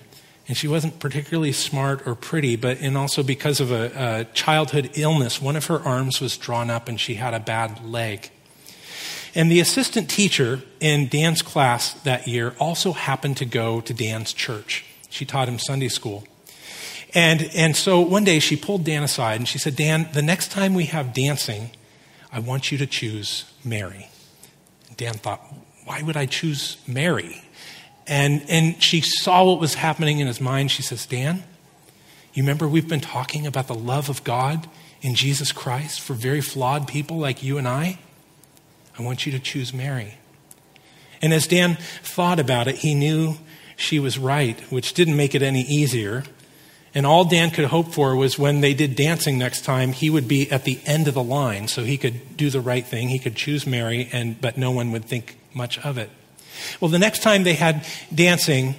And 0.48 0.56
she 0.56 0.68
wasn't 0.68 1.00
particularly 1.00 1.52
smart 1.52 2.06
or 2.06 2.16
pretty, 2.16 2.56
but 2.56 2.80
and 2.80 2.98
also 2.98 3.24
because 3.24 3.60
of 3.60 3.72
a, 3.72 3.92
a 3.96 4.34
childhood 4.34 4.92
illness, 4.96 5.42
one 5.42 5.56
of 5.56 5.66
her 5.66 5.80
arms 5.82 6.22
was 6.22 6.38
drawn 6.38 6.70
up 6.70 6.88
and 6.88 7.00
she 7.00 7.16
had 7.16 7.34
a 7.34 7.40
bad 7.40 7.86
leg. 7.86 8.32
And 9.34 9.52
the 9.52 9.60
assistant 9.60 10.10
teacher 10.10 10.62
in 10.80 11.08
Dan's 11.08 11.42
class 11.42 11.94
that 12.04 12.28
year 12.28 12.54
also 12.60 12.92
happened 12.92 13.38
to 13.38 13.46
go 13.46 13.82
to 13.82 13.94
Dan's 13.94 14.34
church. 14.34 14.86
She 15.10 15.26
taught 15.26 15.48
him 15.48 15.60
Sunday 15.60 15.88
school. 15.88 16.26
And, 17.14 17.50
and 17.54 17.76
so 17.76 18.00
one 18.02 18.24
day 18.24 18.40
she 18.40 18.56
pulled 18.56 18.84
Dan 18.84 19.04
aside 19.04 19.40
and 19.40 19.48
she 19.48 19.58
said, 19.58 19.76
Dan, 19.76 20.10
the 20.14 20.22
next 20.22 20.52
time 20.52 20.74
we 20.74 20.86
have 20.86 21.14
dancing, 21.14 21.72
I 22.32 22.40
want 22.40 22.72
you 22.72 22.78
to 22.78 22.88
choose 22.88 23.46
Mary. 23.64 24.08
Dan 24.96 25.16
thought, 25.16 25.42
why 25.86 26.02
would 26.02 26.16
I 26.16 26.26
choose 26.26 26.78
Mary? 26.88 27.42
And, 28.08 28.44
and 28.50 28.82
she 28.82 29.02
saw 29.02 29.46
what 29.46 29.60
was 29.60 29.76
happening 29.76 30.20
in 30.20 30.28
his 30.28 30.40
mind. 30.40 30.72
She 30.72 30.82
says, 30.82 31.06
Dan, 31.06 31.44
you 32.34 32.44
remember 32.44 32.68
we've 32.68 32.88
been 32.88 33.02
talking 33.02 33.46
about 33.46 33.68
the 33.68 33.76
love 33.76 34.10
of 34.10 34.24
God 34.24 34.70
in 35.02 35.16
Jesus 35.16 35.52
Christ 35.52 36.00
for 36.00 36.14
very 36.14 36.42
flawed 36.42 36.88
people 36.88 37.18
like 37.18 37.44
you 37.44 37.58
and 37.58 37.68
I? 37.68 38.00
I 38.98 39.04
want 39.04 39.26
you 39.26 39.32
to 39.32 39.40
choose 39.40 39.74
Mary. 39.74 40.16
And 41.22 41.34
as 41.34 41.48
Dan 41.48 41.78
thought 42.04 42.40
about 42.40 42.68
it, 42.68 42.78
he 42.78 42.96
knew 42.96 43.36
she 43.76 44.00
was 44.00 44.18
right, 44.18 44.60
which 44.72 44.94
didn't 44.94 45.16
make 45.16 45.36
it 45.36 45.42
any 45.42 45.62
easier. 45.62 46.24
And 46.94 47.06
all 47.06 47.24
Dan 47.26 47.52
could 47.52 47.66
hope 47.66 47.94
for 47.94 48.16
was 48.16 48.38
when 48.38 48.62
they 48.62 48.74
did 48.74 48.96
dancing 48.96 49.38
next 49.38 49.64
time, 49.64 49.94
he 49.94 50.10
would 50.10 50.28
be 50.28 50.52
at 50.52 50.66
the 50.66 50.80
end 50.86 51.08
of 51.08 51.14
the 51.14 51.24
line 51.24 51.68
so 51.68 51.84
he 51.84 51.98
could 51.98 52.36
do 52.36 52.50
the 52.50 52.60
right 52.60 52.86
thing. 52.86 53.10
He 53.10 53.20
could 53.20 53.36
choose 53.36 53.66
Mary, 53.66 54.10
and, 54.12 54.40
but 54.42 54.58
no 54.58 54.72
one 54.72 54.92
would 54.92 55.06
think 55.06 55.38
much 55.54 55.80
of 55.80 55.98
it. 55.98 56.10
Well, 56.80 56.92
the 56.92 57.00
next 57.00 57.24
time 57.24 57.44
they 57.44 57.54
had 57.54 57.86
dancing, 58.14 58.76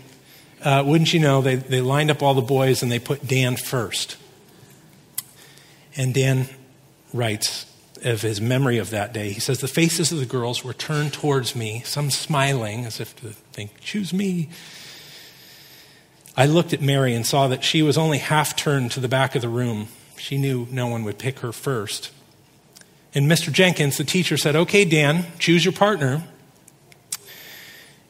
uh, 0.62 0.84
wouldn't 0.86 1.12
you 1.14 1.20
know, 1.20 1.40
they, 1.40 1.56
they 1.56 1.80
lined 1.80 2.10
up 2.10 2.22
all 2.22 2.34
the 2.34 2.42
boys 2.42 2.82
and 2.82 2.92
they 2.92 2.98
put 2.98 3.26
Dan 3.26 3.56
first. 3.56 4.16
And 5.96 6.12
Dan 6.14 6.48
writes 7.12 7.66
of 8.04 8.22
his 8.22 8.40
memory 8.40 8.78
of 8.78 8.90
that 8.90 9.12
day. 9.12 9.32
He 9.32 9.40
says, 9.40 9.60
The 9.60 9.68
faces 9.68 10.12
of 10.12 10.18
the 10.18 10.26
girls 10.26 10.64
were 10.64 10.74
turned 10.74 11.12
towards 11.12 11.54
me, 11.54 11.82
some 11.84 12.10
smiling 12.10 12.84
as 12.84 13.00
if 13.00 13.14
to 13.16 13.28
think, 13.28 13.80
Choose 13.80 14.12
me. 14.12 14.48
I 16.36 16.46
looked 16.46 16.72
at 16.72 16.80
Mary 16.80 17.14
and 17.14 17.26
saw 17.26 17.48
that 17.48 17.62
she 17.62 17.82
was 17.82 17.98
only 17.98 18.18
half 18.18 18.56
turned 18.56 18.90
to 18.92 19.00
the 19.00 19.08
back 19.08 19.34
of 19.34 19.42
the 19.42 19.48
room. 19.48 19.88
She 20.16 20.38
knew 20.38 20.66
no 20.70 20.86
one 20.86 21.04
would 21.04 21.18
pick 21.18 21.40
her 21.40 21.52
first. 21.52 22.10
And 23.14 23.30
Mr. 23.30 23.52
Jenkins, 23.52 23.98
the 23.98 24.04
teacher, 24.04 24.36
said, 24.36 24.56
Okay, 24.56 24.84
Dan, 24.84 25.26
choose 25.38 25.64
your 25.64 25.72
partner. 25.72 26.24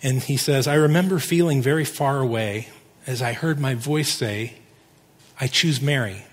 And 0.03 0.23
he 0.23 0.37
says, 0.37 0.67
I 0.67 0.75
remember 0.75 1.19
feeling 1.19 1.63
very 1.63 1.85
far 1.85 2.21
away 2.21 2.69
as 3.07 3.23
I 3.23 3.33
heard 3.33 3.59
my 3.59 3.75
voice 3.75 4.11
say, 4.11 4.55
I 5.41 5.47
choose 5.49 5.81
Mary. 5.81 6.25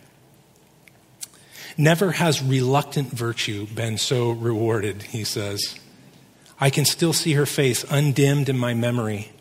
Never 1.79 2.11
has 2.11 2.43
reluctant 2.43 3.09
virtue 3.09 3.65
been 3.67 3.97
so 3.97 4.31
rewarded, 4.31 5.01
he 5.01 5.23
says. 5.23 5.79
I 6.59 6.69
can 6.69 6.83
still 6.83 7.13
see 7.13 7.35
her 7.35 7.45
face 7.45 7.85
undimmed 7.89 8.49
in 8.49 8.57
my 8.57 8.73
memory. 8.73 9.31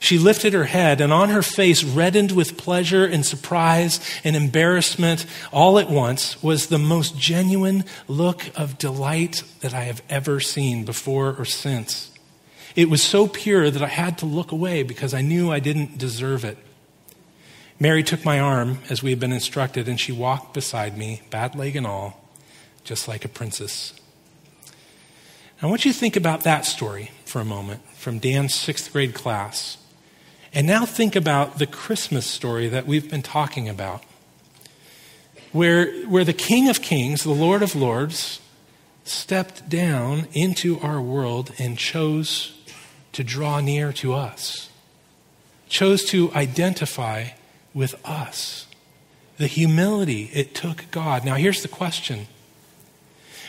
She 0.00 0.16
lifted 0.16 0.54
her 0.54 0.64
head, 0.64 1.02
and 1.02 1.12
on 1.12 1.28
her 1.28 1.42
face, 1.42 1.84
reddened 1.84 2.32
with 2.32 2.56
pleasure 2.56 3.04
and 3.04 3.26
surprise 3.26 4.00
and 4.24 4.34
embarrassment 4.34 5.26
all 5.52 5.78
at 5.78 5.90
once, 5.90 6.42
was 6.42 6.68
the 6.68 6.78
most 6.78 7.18
genuine 7.18 7.84
look 8.08 8.44
of 8.56 8.78
delight 8.78 9.42
that 9.60 9.74
I 9.74 9.82
have 9.82 10.02
ever 10.08 10.40
seen 10.40 10.86
before 10.86 11.36
or 11.38 11.44
since. 11.44 12.10
It 12.74 12.88
was 12.88 13.02
so 13.02 13.28
pure 13.28 13.70
that 13.70 13.82
I 13.82 13.88
had 13.88 14.16
to 14.18 14.26
look 14.26 14.50
away 14.50 14.82
because 14.82 15.12
I 15.12 15.20
knew 15.20 15.52
I 15.52 15.60
didn't 15.60 15.98
deserve 15.98 16.42
it. 16.42 16.56
Mary 17.78 18.02
took 18.02 18.24
my 18.24 18.40
arm 18.40 18.78
as 18.88 19.02
we 19.02 19.10
had 19.10 19.20
been 19.20 19.32
instructed, 19.32 19.88
and 19.88 20.00
she 20.00 20.12
walked 20.12 20.54
beside 20.54 20.96
me, 20.96 21.20
bad 21.28 21.54
leg 21.54 21.76
and 21.76 21.86
all, 21.86 22.24
just 22.84 23.06
like 23.06 23.24
a 23.24 23.28
princess. 23.28 23.92
I 25.60 25.66
want 25.66 25.84
you 25.84 25.92
to 25.92 25.98
think 25.98 26.16
about 26.16 26.42
that 26.44 26.64
story 26.64 27.10
for 27.24 27.40
a 27.40 27.44
moment 27.44 27.82
from 27.94 28.18
Dan's 28.18 28.54
sixth 28.54 28.92
grade 28.92 29.14
class. 29.14 29.78
And 30.54 30.66
now 30.66 30.86
think 30.86 31.14
about 31.14 31.58
the 31.58 31.66
Christmas 31.66 32.26
story 32.26 32.68
that 32.68 32.86
we've 32.86 33.10
been 33.10 33.22
talking 33.22 33.68
about, 33.68 34.02
where, 35.52 35.92
where 36.06 36.24
the 36.24 36.32
King 36.32 36.68
of 36.68 36.80
Kings, 36.80 37.24
the 37.24 37.30
Lord 37.30 37.62
of 37.62 37.74
Lords, 37.74 38.40
stepped 39.04 39.68
down 39.68 40.28
into 40.32 40.80
our 40.80 41.00
world 41.00 41.52
and 41.58 41.76
chose 41.78 42.52
to 43.12 43.22
draw 43.22 43.60
near 43.60 43.92
to 43.94 44.14
us, 44.14 44.70
chose 45.68 46.04
to 46.06 46.32
identify 46.32 47.28
with 47.76 47.94
us. 48.04 48.66
The 49.36 49.46
humility 49.46 50.30
it 50.32 50.54
took 50.54 50.90
God. 50.90 51.24
Now, 51.24 51.34
here's 51.34 51.62
the 51.62 51.68
question 51.68 52.26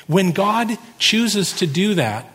when 0.06 0.32
God 0.32 0.78
chooses 1.00 1.54
to 1.54 1.66
do 1.66 1.96
that, 1.96 2.30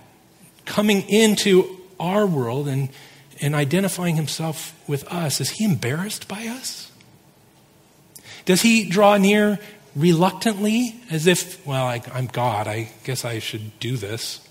coming 0.64 1.08
into 1.08 1.78
our 2.00 2.26
world 2.26 2.66
and 2.66 2.88
and 3.42 3.56
identifying 3.56 4.14
himself 4.14 4.78
with 4.88 5.04
us, 5.12 5.40
is 5.40 5.50
he 5.50 5.64
embarrassed 5.64 6.28
by 6.28 6.46
us? 6.46 6.92
Does 8.44 8.62
he 8.62 8.88
draw 8.88 9.16
near 9.16 9.58
reluctantly, 9.96 11.00
as 11.10 11.26
if, 11.26 11.64
well, 11.66 11.84
I, 11.86 12.00
am 12.14 12.26
God, 12.26 12.68
I 12.68 12.90
guess 13.04 13.24
I 13.24 13.40
should 13.40 13.78
do 13.80 13.96
this? 13.96 14.46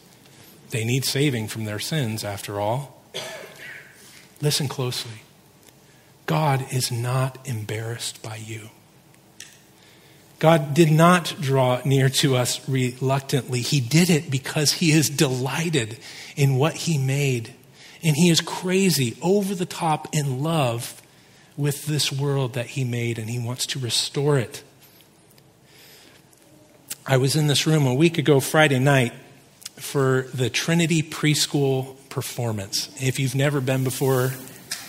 They 0.72 0.84
need 0.84 1.06
saving 1.06 1.48
from 1.48 1.64
their 1.64 1.80
sins, 1.80 2.24
after 2.24 2.60
all. 2.60 3.02
Listen 4.42 4.68
closely. 4.68 5.24
God 6.32 6.66
is 6.72 6.94
not 6.94 7.46
embarrassed 7.46 8.24
by 8.24 8.38
you. 8.38 8.70
God 10.40 10.74
did 10.74 10.90
not 10.90 11.36
draw 11.42 11.82
near 11.84 12.08
to 12.08 12.38
us 12.38 12.70
reluctantly. 12.70 13.60
He 13.60 13.82
did 13.82 14.10
it 14.10 14.32
because 14.32 14.72
he 14.72 14.94
is 14.94 15.10
delighted 15.10 15.98
in 16.38 16.56
what 16.56 16.74
he 16.74 16.98
made. 16.98 17.54
And 18.02 18.16
he 18.16 18.30
is 18.30 18.40
crazy, 18.40 19.18
over 19.22 19.54
the 19.54 19.66
top 19.66 20.08
in 20.14 20.42
love 20.42 21.02
with 21.58 21.86
this 21.86 22.14
world 22.14 22.54
that 22.54 22.68
he 22.68 22.86
made, 22.86 23.20
and 23.20 23.30
he 23.30 23.38
wants 23.38 23.66
to 23.66 23.80
restore 23.80 24.38
it. 24.40 24.64
I 27.06 27.18
was 27.18 27.36
in 27.36 27.48
this 27.48 27.68
room 27.68 27.86
a 27.86 27.94
week 27.94 28.18
ago, 28.18 28.40
Friday 28.40 28.80
night, 28.80 29.12
for 29.76 30.28
the 30.34 30.50
Trinity 30.50 31.04
preschool 31.04 31.98
performance. 32.08 32.88
If 33.02 33.20
you've 33.20 33.36
never 33.36 33.60
been 33.60 33.84
before, 33.84 34.32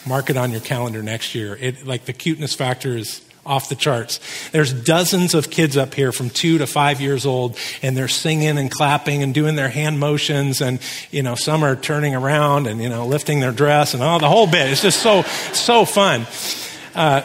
mark 0.06 0.30
it 0.30 0.36
on 0.36 0.50
your 0.50 0.60
calendar 0.60 1.02
next 1.02 1.34
year. 1.34 1.56
It, 1.60 1.86
like 1.86 2.04
the 2.04 2.12
cuteness 2.12 2.54
factor 2.54 2.96
is 2.96 3.20
off 3.44 3.68
the 3.68 3.74
charts. 3.74 4.20
There's 4.50 4.72
dozens 4.72 5.34
of 5.34 5.50
kids 5.50 5.76
up 5.76 5.94
here 5.94 6.12
from 6.12 6.30
two 6.30 6.58
to 6.58 6.66
five 6.66 7.00
years 7.00 7.26
old, 7.26 7.56
and 7.82 7.96
they're 7.96 8.08
singing 8.08 8.56
and 8.56 8.70
clapping 8.70 9.22
and 9.22 9.34
doing 9.34 9.56
their 9.56 9.68
hand 9.68 9.98
motions, 9.98 10.60
and 10.60 10.80
you 11.10 11.22
know 11.22 11.34
some 11.34 11.64
are 11.64 11.76
turning 11.76 12.14
around 12.14 12.66
and 12.66 12.80
you 12.80 12.88
know 12.88 13.06
lifting 13.06 13.40
their 13.40 13.52
dress 13.52 13.94
and 13.94 14.02
all 14.02 14.18
the 14.18 14.28
whole 14.28 14.46
bit. 14.46 14.70
It's 14.70 14.82
just 14.82 15.02
so 15.02 15.22
so 15.52 15.84
fun. 15.84 16.26
Uh, 16.94 17.22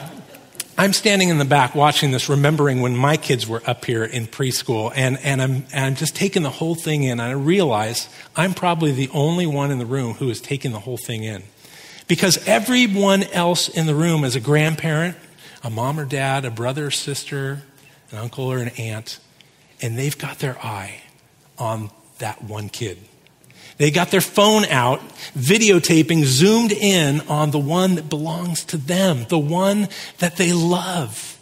I'm 0.79 0.93
standing 0.93 1.29
in 1.29 1.39
the 1.39 1.45
back 1.45 1.73
watching 1.73 2.11
this, 2.11 2.29
remembering 2.29 2.81
when 2.81 2.95
my 2.95 3.17
kids 3.17 3.47
were 3.47 3.63
up 3.65 3.83
here 3.83 4.03
in 4.03 4.27
preschool, 4.27 4.93
and, 4.95 5.17
and, 5.23 5.41
I'm, 5.41 5.65
and 5.73 5.85
I'm 5.85 5.95
just 5.95 6.15
taking 6.15 6.43
the 6.43 6.51
whole 6.51 6.75
thing 6.75 7.01
in. 7.01 7.13
And 7.13 7.21
I 7.23 7.31
realize 7.31 8.07
I'm 8.35 8.53
probably 8.53 8.91
the 8.91 9.09
only 9.11 9.47
one 9.47 9.71
in 9.71 9.79
the 9.79 9.87
room 9.87 10.13
who 10.13 10.29
is 10.29 10.39
taking 10.39 10.73
the 10.73 10.79
whole 10.79 10.97
thing 10.97 11.23
in. 11.23 11.41
Because 12.07 12.37
everyone 12.47 13.23
else 13.23 13.67
in 13.67 13.85
the 13.85 13.95
room 13.95 14.23
is 14.23 14.35
a 14.35 14.39
grandparent 14.39 15.17
a 15.63 15.69
mom 15.69 15.99
or 15.99 16.05
dad, 16.05 16.45
a 16.45 16.51
brother 16.51 16.87
or 16.87 16.91
sister, 16.91 17.61
an 18.11 18.17
uncle 18.17 18.45
or 18.45 18.59
an 18.59 18.69
aunt, 18.77 19.19
and 19.81 19.97
they've 19.97 20.17
got 20.17 20.39
their 20.39 20.57
eye 20.63 21.01
on 21.57 21.89
that 22.19 22.43
one 22.43 22.69
kid. 22.69 22.97
They 23.77 23.91
got 23.91 24.09
their 24.09 24.21
phone 24.21 24.65
out, 24.65 25.01
videotaping, 25.37 26.23
zoomed 26.23 26.71
in 26.71 27.21
on 27.21 27.51
the 27.51 27.59
one 27.59 27.95
that 27.95 28.09
belongs 28.09 28.63
to 28.65 28.77
them, 28.77 29.25
the 29.29 29.37
one 29.37 29.87
that 30.17 30.37
they 30.37 30.51
love. 30.51 31.37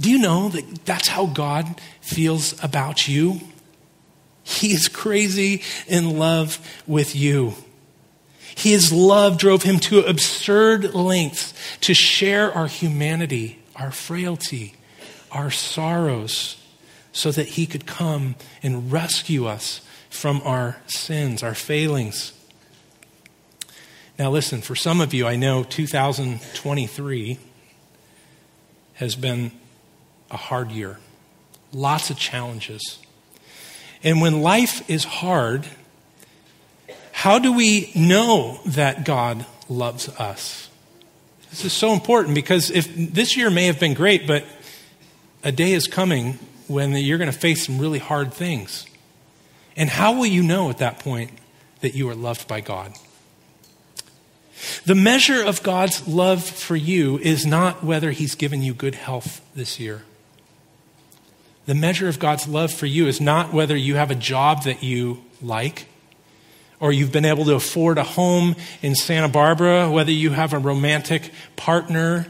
Do 0.00 0.10
you 0.10 0.18
know 0.18 0.48
that 0.48 0.84
that's 0.86 1.08
how 1.08 1.26
God 1.26 1.80
feels 2.00 2.62
about 2.64 3.06
you? 3.06 3.40
He 4.42 4.72
is 4.72 4.88
crazy 4.88 5.62
in 5.86 6.18
love 6.18 6.58
with 6.86 7.14
you. 7.14 7.54
His 8.56 8.92
love 8.92 9.38
drove 9.38 9.62
him 9.62 9.78
to 9.80 10.00
absurd 10.00 10.94
lengths 10.94 11.54
to 11.82 11.94
share 11.94 12.52
our 12.52 12.66
humanity, 12.66 13.58
our 13.76 13.90
frailty, 13.90 14.74
our 15.30 15.50
sorrows, 15.50 16.56
so 17.12 17.30
that 17.32 17.48
he 17.48 17.66
could 17.66 17.86
come 17.86 18.36
and 18.62 18.92
rescue 18.92 19.46
us 19.46 19.80
from 20.10 20.40
our 20.44 20.76
sins, 20.86 21.42
our 21.42 21.54
failings. 21.54 22.32
Now, 24.18 24.30
listen, 24.30 24.60
for 24.60 24.76
some 24.76 25.00
of 25.00 25.14
you, 25.14 25.26
I 25.26 25.36
know 25.36 25.62
2023 25.62 27.38
has 28.94 29.16
been 29.16 29.50
a 30.30 30.36
hard 30.36 30.70
year, 30.70 30.98
lots 31.72 32.10
of 32.10 32.18
challenges. 32.18 32.98
And 34.02 34.20
when 34.20 34.42
life 34.42 34.88
is 34.90 35.04
hard, 35.04 35.66
how 37.20 37.38
do 37.38 37.52
we 37.52 37.92
know 37.94 38.58
that 38.64 39.04
God 39.04 39.44
loves 39.68 40.08
us? 40.08 40.70
This 41.50 41.66
is 41.66 41.72
so 41.74 41.92
important 41.92 42.34
because 42.34 42.70
if 42.70 42.88
this 42.96 43.36
year 43.36 43.50
may 43.50 43.66
have 43.66 43.78
been 43.78 43.92
great, 43.92 44.26
but 44.26 44.46
a 45.44 45.52
day 45.52 45.72
is 45.72 45.86
coming 45.86 46.38
when 46.66 46.92
you're 46.92 47.18
going 47.18 47.30
to 47.30 47.38
face 47.38 47.66
some 47.66 47.78
really 47.78 47.98
hard 47.98 48.32
things. 48.32 48.86
And 49.76 49.90
how 49.90 50.14
will 50.14 50.24
you 50.24 50.42
know 50.42 50.70
at 50.70 50.78
that 50.78 50.98
point 51.00 51.32
that 51.82 51.94
you 51.94 52.08
are 52.08 52.14
loved 52.14 52.48
by 52.48 52.62
God? 52.62 52.94
The 54.86 54.94
measure 54.94 55.42
of 55.42 55.62
God's 55.62 56.08
love 56.08 56.42
for 56.42 56.74
you 56.74 57.18
is 57.18 57.44
not 57.44 57.84
whether 57.84 58.12
He's 58.12 58.34
given 58.34 58.62
you 58.62 58.72
good 58.72 58.94
health 58.94 59.42
this 59.54 59.78
year. 59.78 60.04
The 61.66 61.74
measure 61.74 62.08
of 62.08 62.18
God's 62.18 62.48
love 62.48 62.72
for 62.72 62.86
you 62.86 63.06
is 63.06 63.20
not 63.20 63.52
whether 63.52 63.76
you 63.76 63.96
have 63.96 64.10
a 64.10 64.14
job 64.14 64.62
that 64.62 64.82
you 64.82 65.22
like 65.42 65.84
or 66.80 66.92
you've 66.92 67.12
been 67.12 67.26
able 67.26 67.44
to 67.44 67.54
afford 67.54 67.98
a 67.98 68.02
home 68.02 68.56
in 68.82 68.94
Santa 68.94 69.28
Barbara, 69.28 69.90
whether 69.90 70.10
you 70.10 70.30
have 70.30 70.54
a 70.54 70.58
romantic 70.58 71.30
partner, 71.54 72.26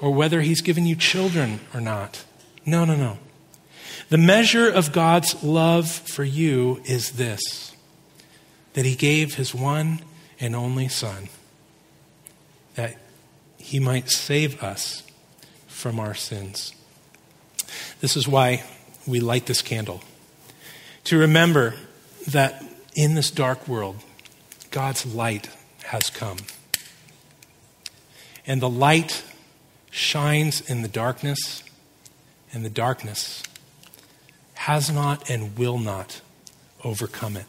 or 0.00 0.12
whether 0.12 0.40
He's 0.40 0.60
given 0.60 0.84
you 0.84 0.96
children 0.96 1.60
or 1.72 1.80
not. 1.80 2.24
No, 2.66 2.84
no, 2.84 2.96
no. 2.96 3.18
The 4.08 4.18
measure 4.18 4.68
of 4.68 4.92
God's 4.92 5.42
love 5.42 5.88
for 5.88 6.24
you 6.24 6.82
is 6.84 7.12
this 7.12 7.74
that 8.74 8.84
He 8.84 8.96
gave 8.96 9.34
His 9.34 9.54
one 9.54 10.00
and 10.40 10.56
only 10.56 10.88
Son, 10.88 11.28
that 12.74 12.96
He 13.56 13.78
might 13.78 14.10
save 14.10 14.62
us 14.62 15.04
from 15.68 16.00
our 16.00 16.14
sins. 16.14 16.74
This 18.00 18.16
is 18.16 18.26
why 18.26 18.64
we 19.06 19.20
light 19.20 19.46
this 19.46 19.62
candle. 19.62 20.02
To 21.04 21.18
remember 21.18 21.74
that 22.28 22.62
in 22.94 23.14
this 23.14 23.30
dark 23.30 23.66
world, 23.66 23.96
God's 24.70 25.06
light 25.06 25.48
has 25.84 26.10
come. 26.10 26.38
And 28.46 28.60
the 28.60 28.70
light 28.70 29.24
shines 29.90 30.60
in 30.60 30.82
the 30.82 30.88
darkness, 30.88 31.62
and 32.52 32.64
the 32.64 32.70
darkness 32.70 33.42
has 34.54 34.90
not 34.90 35.28
and 35.28 35.56
will 35.56 35.78
not 35.78 36.20
overcome 36.84 37.36
it. 37.36 37.46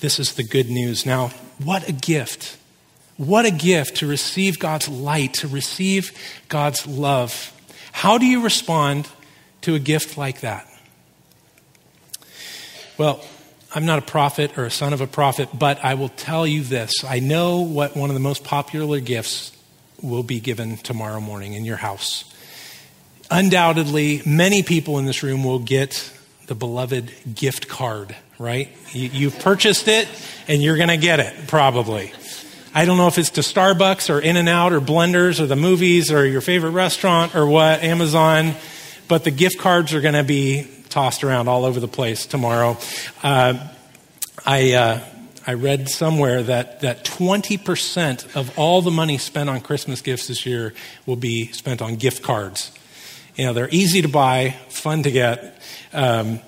This 0.00 0.18
is 0.18 0.34
the 0.34 0.44
good 0.44 0.68
news. 0.68 1.04
Now, 1.04 1.28
what 1.62 1.88
a 1.88 1.92
gift! 1.92 2.56
What 3.16 3.46
a 3.46 3.50
gift 3.50 3.96
to 3.96 4.06
receive 4.06 4.60
God's 4.60 4.88
light, 4.88 5.34
to 5.34 5.48
receive 5.48 6.12
God's 6.48 6.86
love. 6.86 7.52
How 7.90 8.16
do 8.16 8.24
you 8.24 8.40
respond 8.40 9.08
to 9.62 9.74
a 9.74 9.80
gift 9.80 10.16
like 10.16 10.40
that? 10.42 10.68
Well, 12.96 13.24
I'm 13.74 13.84
not 13.84 13.98
a 13.98 14.02
prophet 14.02 14.56
or 14.56 14.64
a 14.64 14.70
son 14.70 14.94
of 14.94 15.02
a 15.02 15.06
prophet, 15.06 15.50
but 15.52 15.84
I 15.84 15.94
will 15.94 16.08
tell 16.08 16.46
you 16.46 16.62
this. 16.62 17.04
I 17.04 17.18
know 17.18 17.60
what 17.60 17.94
one 17.96 18.08
of 18.08 18.14
the 18.14 18.20
most 18.20 18.42
popular 18.42 18.98
gifts 18.98 19.52
will 20.00 20.22
be 20.22 20.40
given 20.40 20.78
tomorrow 20.78 21.20
morning 21.20 21.52
in 21.52 21.66
your 21.66 21.76
house. 21.76 22.24
Undoubtedly, 23.30 24.22
many 24.24 24.62
people 24.62 24.98
in 24.98 25.04
this 25.04 25.22
room 25.22 25.44
will 25.44 25.58
get 25.58 26.10
the 26.46 26.54
beloved 26.54 27.12
gift 27.34 27.68
card, 27.68 28.16
right? 28.38 28.70
You, 28.92 29.28
have 29.28 29.40
purchased 29.40 29.86
it 29.86 30.08
and 30.46 30.62
you're 30.62 30.78
going 30.78 30.88
to 30.88 30.96
get 30.96 31.20
it, 31.20 31.46
probably. 31.46 32.12
I 32.74 32.86
don't 32.86 32.96
know 32.96 33.08
if 33.08 33.18
it's 33.18 33.30
to 33.30 33.42
Starbucks 33.42 34.08
or 34.08 34.18
In 34.18 34.38
N 34.38 34.48
Out 34.48 34.72
or 34.72 34.80
Blenders 34.80 35.40
or 35.40 35.46
the 35.46 35.56
movies 35.56 36.10
or 36.10 36.24
your 36.26 36.40
favorite 36.40 36.70
restaurant 36.70 37.34
or 37.34 37.46
what, 37.46 37.82
Amazon, 37.82 38.54
but 39.08 39.24
the 39.24 39.30
gift 39.30 39.58
cards 39.58 39.92
are 39.92 40.00
going 40.00 40.14
to 40.14 40.24
be 40.24 40.66
tossed 40.88 41.24
around 41.24 41.48
all 41.48 41.64
over 41.64 41.80
the 41.80 41.88
place 41.88 42.26
tomorrow. 42.26 42.76
Uh, 43.22 43.68
I, 44.44 44.72
uh, 44.72 45.00
I 45.46 45.54
read 45.54 45.88
somewhere 45.88 46.42
that, 46.42 46.80
that 46.80 47.04
20% 47.04 48.36
of 48.36 48.58
all 48.58 48.82
the 48.82 48.90
money 48.90 49.18
spent 49.18 49.48
on 49.48 49.60
Christmas 49.60 50.00
gifts 50.00 50.28
this 50.28 50.44
year 50.44 50.74
will 51.06 51.16
be 51.16 51.52
spent 51.52 51.80
on 51.80 51.96
gift 51.96 52.22
cards. 52.22 52.72
You 53.34 53.46
know, 53.46 53.52
they're 53.52 53.68
easy 53.70 54.02
to 54.02 54.08
buy, 54.08 54.56
fun 54.68 55.04
to 55.04 55.10
get. 55.10 55.62
Um, 55.92 56.40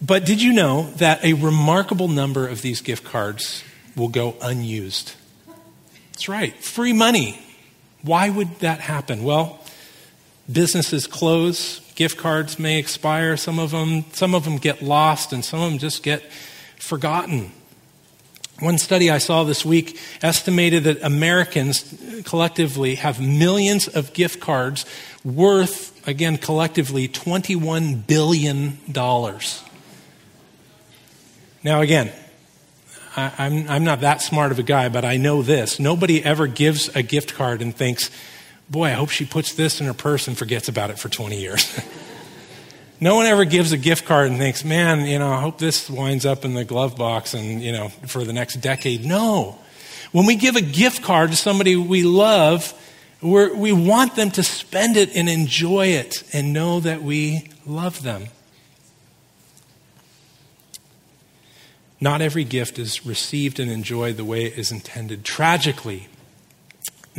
but 0.00 0.24
did 0.24 0.40
you 0.40 0.52
know 0.52 0.90
that 0.96 1.24
a 1.24 1.34
remarkable 1.34 2.08
number 2.08 2.48
of 2.48 2.62
these 2.62 2.80
gift 2.80 3.04
cards 3.04 3.62
will 3.96 4.08
go 4.08 4.36
unused? 4.40 5.14
That's 6.12 6.28
right, 6.28 6.54
free 6.62 6.92
money. 6.92 7.38
Why 8.02 8.28
would 8.28 8.60
that 8.60 8.80
happen? 8.80 9.24
Well, 9.24 9.60
businesses 10.50 11.06
close, 11.06 11.80
gift 11.98 12.16
cards 12.16 12.60
may 12.60 12.78
expire, 12.78 13.36
some 13.36 13.58
of 13.58 13.72
them 13.72 14.04
some 14.12 14.32
of 14.32 14.44
them 14.44 14.56
get 14.56 14.80
lost 14.80 15.32
and 15.32 15.44
some 15.44 15.60
of 15.60 15.68
them 15.68 15.80
just 15.80 16.04
get 16.04 16.22
forgotten. 16.76 17.50
One 18.60 18.78
study 18.78 19.10
I 19.10 19.18
saw 19.18 19.42
this 19.42 19.64
week 19.64 19.98
estimated 20.22 20.84
that 20.84 21.02
Americans 21.02 22.22
collectively 22.24 22.94
have 22.94 23.20
millions 23.20 23.88
of 23.88 24.12
gift 24.12 24.38
cards 24.38 24.86
worth 25.24 26.06
again 26.06 26.36
collectively 26.38 27.08
21 27.08 27.96
billion 27.96 28.78
dollars. 28.90 29.64
Now 31.64 31.80
again, 31.80 32.12
I, 33.16 33.32
I'm, 33.38 33.68
I'm 33.68 33.82
not 33.82 34.02
that 34.02 34.22
smart 34.22 34.52
of 34.52 34.60
a 34.60 34.62
guy, 34.62 34.88
but 34.88 35.04
I 35.04 35.16
know 35.16 35.42
this. 35.42 35.80
Nobody 35.80 36.24
ever 36.24 36.46
gives 36.46 36.94
a 36.94 37.02
gift 37.02 37.34
card 37.34 37.60
and 37.60 37.74
thinks, 37.74 38.08
boy, 38.70 38.86
I 38.86 38.92
hope 38.92 39.10
she 39.10 39.24
puts 39.24 39.54
this 39.54 39.80
in 39.80 39.86
her 39.86 39.94
purse 39.94 40.28
and 40.28 40.36
forgets 40.36 40.68
about 40.68 40.90
it 40.90 40.98
for 40.98 41.08
20 41.08 41.40
years. 41.40 41.80
no 43.00 43.14
one 43.16 43.26
ever 43.26 43.44
gives 43.44 43.72
a 43.72 43.78
gift 43.78 44.04
card 44.04 44.30
and 44.30 44.38
thinks, 44.38 44.64
man, 44.64 45.06
you 45.06 45.18
know, 45.18 45.32
I 45.32 45.40
hope 45.40 45.58
this 45.58 45.88
winds 45.88 46.26
up 46.26 46.44
in 46.44 46.54
the 46.54 46.64
glove 46.64 46.96
box 46.96 47.34
and, 47.34 47.62
you 47.62 47.72
know, 47.72 47.88
for 47.88 48.24
the 48.24 48.32
next 48.32 48.56
decade. 48.56 49.04
No. 49.04 49.58
When 50.12 50.26
we 50.26 50.36
give 50.36 50.56
a 50.56 50.60
gift 50.60 51.02
card 51.02 51.30
to 51.30 51.36
somebody 51.36 51.76
we 51.76 52.02
love, 52.02 52.72
we 53.20 53.72
want 53.72 54.14
them 54.14 54.30
to 54.32 54.42
spend 54.42 54.96
it 54.96 55.14
and 55.14 55.28
enjoy 55.28 55.88
it 55.88 56.22
and 56.32 56.52
know 56.52 56.80
that 56.80 57.02
we 57.02 57.50
love 57.66 58.02
them. 58.02 58.28
Not 62.00 62.22
every 62.22 62.44
gift 62.44 62.78
is 62.78 63.04
received 63.04 63.58
and 63.58 63.70
enjoyed 63.70 64.16
the 64.16 64.24
way 64.24 64.44
it 64.44 64.56
is 64.56 64.70
intended. 64.70 65.24
Tragically, 65.24 66.06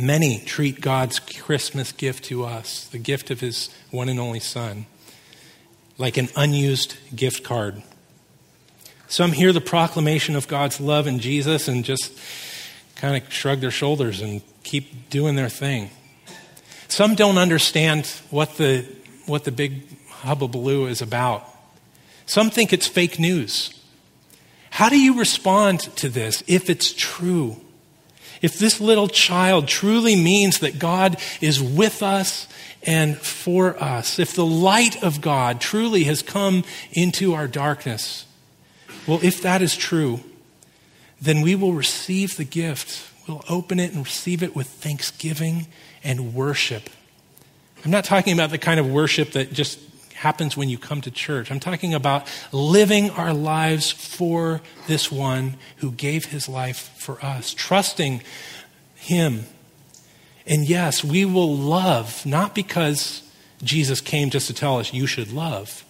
Many 0.00 0.38
treat 0.38 0.80
God's 0.80 1.18
Christmas 1.18 1.92
gift 1.92 2.24
to 2.24 2.46
us, 2.46 2.86
the 2.86 2.96
gift 2.96 3.30
of 3.30 3.40
His 3.40 3.68
one 3.90 4.08
and 4.08 4.18
only 4.18 4.40
Son, 4.40 4.86
like 5.98 6.16
an 6.16 6.30
unused 6.36 6.96
gift 7.14 7.44
card. 7.44 7.82
Some 9.08 9.32
hear 9.32 9.52
the 9.52 9.60
proclamation 9.60 10.36
of 10.36 10.48
God's 10.48 10.80
love 10.80 11.06
in 11.06 11.18
Jesus 11.18 11.68
and 11.68 11.84
just 11.84 12.18
kind 12.96 13.22
of 13.22 13.30
shrug 13.30 13.60
their 13.60 13.70
shoulders 13.70 14.22
and 14.22 14.40
keep 14.62 15.10
doing 15.10 15.34
their 15.34 15.50
thing. 15.50 15.90
Some 16.88 17.14
don't 17.14 17.36
understand 17.36 18.06
what 18.30 18.56
the, 18.56 18.86
what 19.26 19.44
the 19.44 19.52
big 19.52 19.86
hubbubaloo 20.22 20.88
is 20.88 21.02
about. 21.02 21.46
Some 22.24 22.48
think 22.48 22.72
it's 22.72 22.86
fake 22.86 23.18
news. 23.18 23.78
How 24.70 24.88
do 24.88 24.98
you 24.98 25.18
respond 25.18 25.80
to 25.96 26.08
this 26.08 26.42
if 26.46 26.70
it's 26.70 26.94
true? 26.94 27.60
If 28.40 28.58
this 28.58 28.80
little 28.80 29.08
child 29.08 29.68
truly 29.68 30.16
means 30.16 30.60
that 30.60 30.78
God 30.78 31.20
is 31.40 31.62
with 31.62 32.02
us 32.02 32.48
and 32.82 33.18
for 33.18 33.80
us, 33.82 34.18
if 34.18 34.34
the 34.34 34.46
light 34.46 35.02
of 35.02 35.20
God 35.20 35.60
truly 35.60 36.04
has 36.04 36.22
come 36.22 36.64
into 36.92 37.34
our 37.34 37.46
darkness, 37.46 38.26
well, 39.06 39.20
if 39.22 39.42
that 39.42 39.60
is 39.60 39.76
true, 39.76 40.20
then 41.20 41.42
we 41.42 41.54
will 41.54 41.74
receive 41.74 42.36
the 42.36 42.44
gift. 42.44 43.06
We'll 43.28 43.44
open 43.48 43.78
it 43.78 43.92
and 43.92 44.04
receive 44.04 44.42
it 44.42 44.56
with 44.56 44.66
thanksgiving 44.66 45.66
and 46.02 46.34
worship. 46.34 46.88
I'm 47.84 47.90
not 47.90 48.04
talking 48.04 48.32
about 48.32 48.50
the 48.50 48.58
kind 48.58 48.80
of 48.80 48.90
worship 48.90 49.32
that 49.32 49.52
just 49.52 49.78
happens 50.20 50.54
when 50.54 50.68
you 50.68 50.76
come 50.76 51.00
to 51.00 51.10
church. 51.10 51.50
I'm 51.50 51.60
talking 51.60 51.94
about 51.94 52.28
living 52.52 53.08
our 53.08 53.32
lives 53.32 53.90
for 53.90 54.60
this 54.86 55.10
one 55.10 55.56
who 55.76 55.92
gave 55.92 56.26
his 56.26 56.46
life 56.46 56.92
for 56.98 57.24
us, 57.24 57.54
trusting 57.54 58.20
him. 58.96 59.46
And 60.46 60.68
yes, 60.68 61.02
we 61.02 61.24
will 61.24 61.56
love, 61.56 62.26
not 62.26 62.54
because 62.54 63.22
Jesus 63.62 64.02
came 64.02 64.28
just 64.28 64.46
to 64.48 64.52
tell 64.52 64.78
us 64.78 64.92
you 64.92 65.06
should 65.06 65.32
love, 65.32 65.86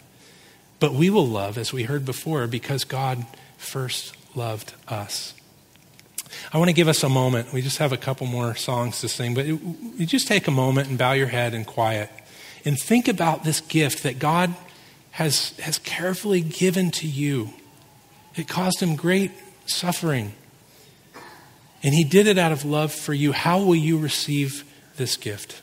but 0.79 0.93
we 0.93 1.11
will 1.11 1.27
love, 1.27 1.59
as 1.59 1.73
we 1.73 1.83
heard 1.83 2.05
before, 2.05 2.47
because 2.47 2.85
God 2.85 3.27
first 3.59 4.15
loved 4.37 4.75
us. 4.87 5.35
I 6.53 6.59
want 6.59 6.69
to 6.69 6.75
give 6.75 6.87
us 6.87 7.03
a 7.03 7.09
moment. 7.09 7.53
We 7.53 7.63
just 7.63 7.79
have 7.79 7.93
a 7.93 7.97
couple 7.97 8.29
more 8.29 8.55
songs 8.55 9.01
to 9.01 9.09
sing, 9.09 9.35
but 9.35 9.47
you 9.47 10.07
just 10.07 10.29
take 10.29 10.47
a 10.47 10.53
moment 10.53 10.89
and 10.89 10.97
bow 10.97 11.13
your 11.13 11.27
head 11.27 11.53
in 11.53 11.65
quiet 11.65 12.11
and 12.65 12.79
think 12.79 13.09
about 13.09 13.45
this 13.45 13.61
gift 13.61 14.03
that 14.03 14.19
God 14.19 14.55
has, 15.13 15.57
has 15.59 15.79
carefully 15.79 16.41
given 16.41 16.91
to 16.93 17.07
you. 17.07 17.51
It 18.37 18.49
caused 18.49 18.81
him 18.81 18.97
great 18.97 19.33
suffering. 19.67 20.33
And 21.83 21.95
he 21.95 22.05
did 22.05 22.27
it 22.27 22.39
out 22.39 22.53
of 22.53 22.65
love 22.65 22.93
for 22.93 23.15
you. 23.15 23.33
How 23.33 23.63
will 23.63 23.77
you 23.77 23.99
receive 23.99 24.65
this 24.97 25.17
gift? 25.17 25.63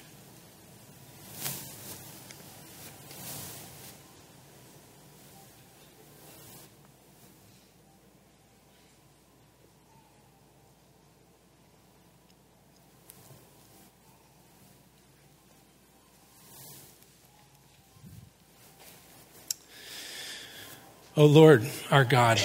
O 21.18 21.26
Lord, 21.26 21.68
our 21.90 22.06
God, 22.06 22.40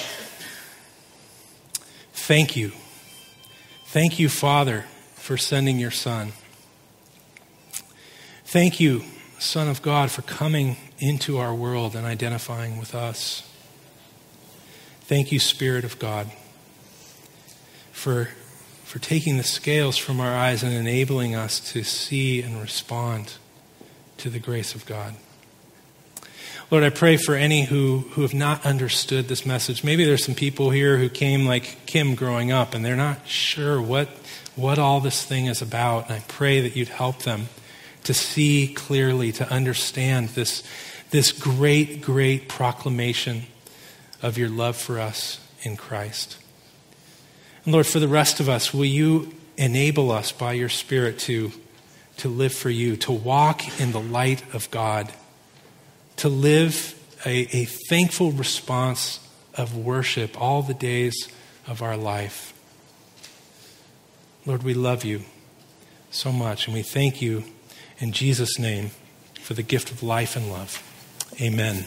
thank 2.15 2.57
you. 2.57 2.73
Thank 3.85 4.19
you, 4.19 4.31
Father, 4.31 4.87
for 5.15 5.37
sending 5.37 5.79
your 5.79 5.91
Son. 5.91 6.33
Thank 8.47 8.81
you, 8.81 9.05
Son 9.39 9.69
of 9.69 9.83
God, 9.83 10.11
for 10.11 10.23
coming 10.23 10.79
into 10.99 11.37
our 11.37 11.55
world 11.55 11.95
and 11.95 12.07
identifying 12.07 12.79
with 12.79 12.95
us. 12.95 13.47
Thank 15.03 15.33
you, 15.33 15.39
Spirit 15.39 15.85
of 15.85 15.99
God, 15.99 16.33
for, 17.93 18.31
for 18.85 18.99
taking 18.99 19.37
the 19.37 19.45
scales 19.45 19.99
from 19.99 20.19
our 20.19 20.35
eyes 20.35 20.63
and 20.63 20.73
enabling 20.73 21.35
us 21.35 21.61
to 21.73 21.83
see 21.85 22.41
and 22.41 22.59
respond 22.59 23.35
to 24.17 24.31
the 24.31 24.39
grace 24.39 24.75
of 24.75 24.87
God. 24.87 25.13
Lord, 26.73 26.85
I 26.85 26.89
pray 26.89 27.19
for 27.19 27.35
any 27.35 27.67
who, 27.67 27.99
who 28.13 28.23
have 28.23 28.33
not 28.33 28.65
understood 28.65 29.29
this 29.29 29.45
message. 29.45 29.85
Maybe 29.85 30.07
there's 30.07 30.25
some 30.25 30.35
people 30.35 30.71
here 30.71 30.97
who 30.97 31.11
came 31.11 31.45
like 31.45 31.85
Kim 31.85 32.15
growing 32.15 32.51
up 32.51 32.73
and 32.73 32.83
they're 32.83 32.97
not 32.97 33.29
sure 33.29 33.79
what, 33.79 34.09
what 34.57 34.79
all 34.79 34.99
this 34.99 35.23
thing 35.23 35.45
is 35.45 35.61
about. 35.61 36.07
And 36.07 36.15
I 36.15 36.25
pray 36.29 36.63
that 36.63 36.75
you'd 36.75 36.89
help 36.89 37.25
them 37.25 37.51
to 38.05 38.15
see 38.15 38.73
clearly, 38.73 39.33
to 39.33 39.53
understand 39.53 40.31
this, 40.31 40.63
this 41.11 41.31
great, 41.31 42.01
great 42.01 42.49
proclamation 42.49 43.43
of 44.23 44.39
your 44.39 44.49
love 44.49 44.79
for 44.79 44.99
us 44.99 45.47
in 45.65 45.77
Christ. 45.77 46.39
And 47.67 47.75
Lord, 47.75 47.87
for 47.87 48.01
the 48.01 48.09
rest 48.09 48.41
of 48.41 48.49
us, 48.49 48.73
will 48.73 48.87
you 48.87 49.35
enable 49.59 50.11
us 50.11 50.33
by 50.33 50.55
your 50.55 50.71
Spirit 50.71 51.19
to, 51.19 51.53
to 52.17 52.31
live 52.31 52.55
for 52.55 52.71
you, 52.71 52.97
to 52.97 53.13
walk 53.13 53.79
in 53.79 53.93
the 53.93 54.01
light 54.01 54.43
of 54.55 54.71
God 54.71 55.13
to 56.17 56.29
live 56.29 56.99
a, 57.25 57.49
a 57.57 57.65
thankful 57.65 58.33
response 58.33 59.21
of 59.55 59.77
worship 59.77 60.41
all 60.41 60.63
the 60.63 60.75
days 60.75 61.29
of 61.67 61.83
our 61.83 61.97
life. 61.97 62.53
Lord, 64.45 64.63
we 64.63 64.75
love 64.75 65.05
you 65.05 65.23
so 66.11 66.33
much, 66.33 66.67
and 66.67 66.75
we 66.75 66.83
thank 66.83 67.23
you 67.23 67.45
in 67.99 68.13
Jesus' 68.13 68.59
name 68.59 68.91
for 69.41 69.55
the 69.55 69.63
gift 69.63 69.91
of 69.91 70.03
life 70.03 70.37
and 70.37 70.51
love. 70.51 70.83
Amen. 71.41 71.87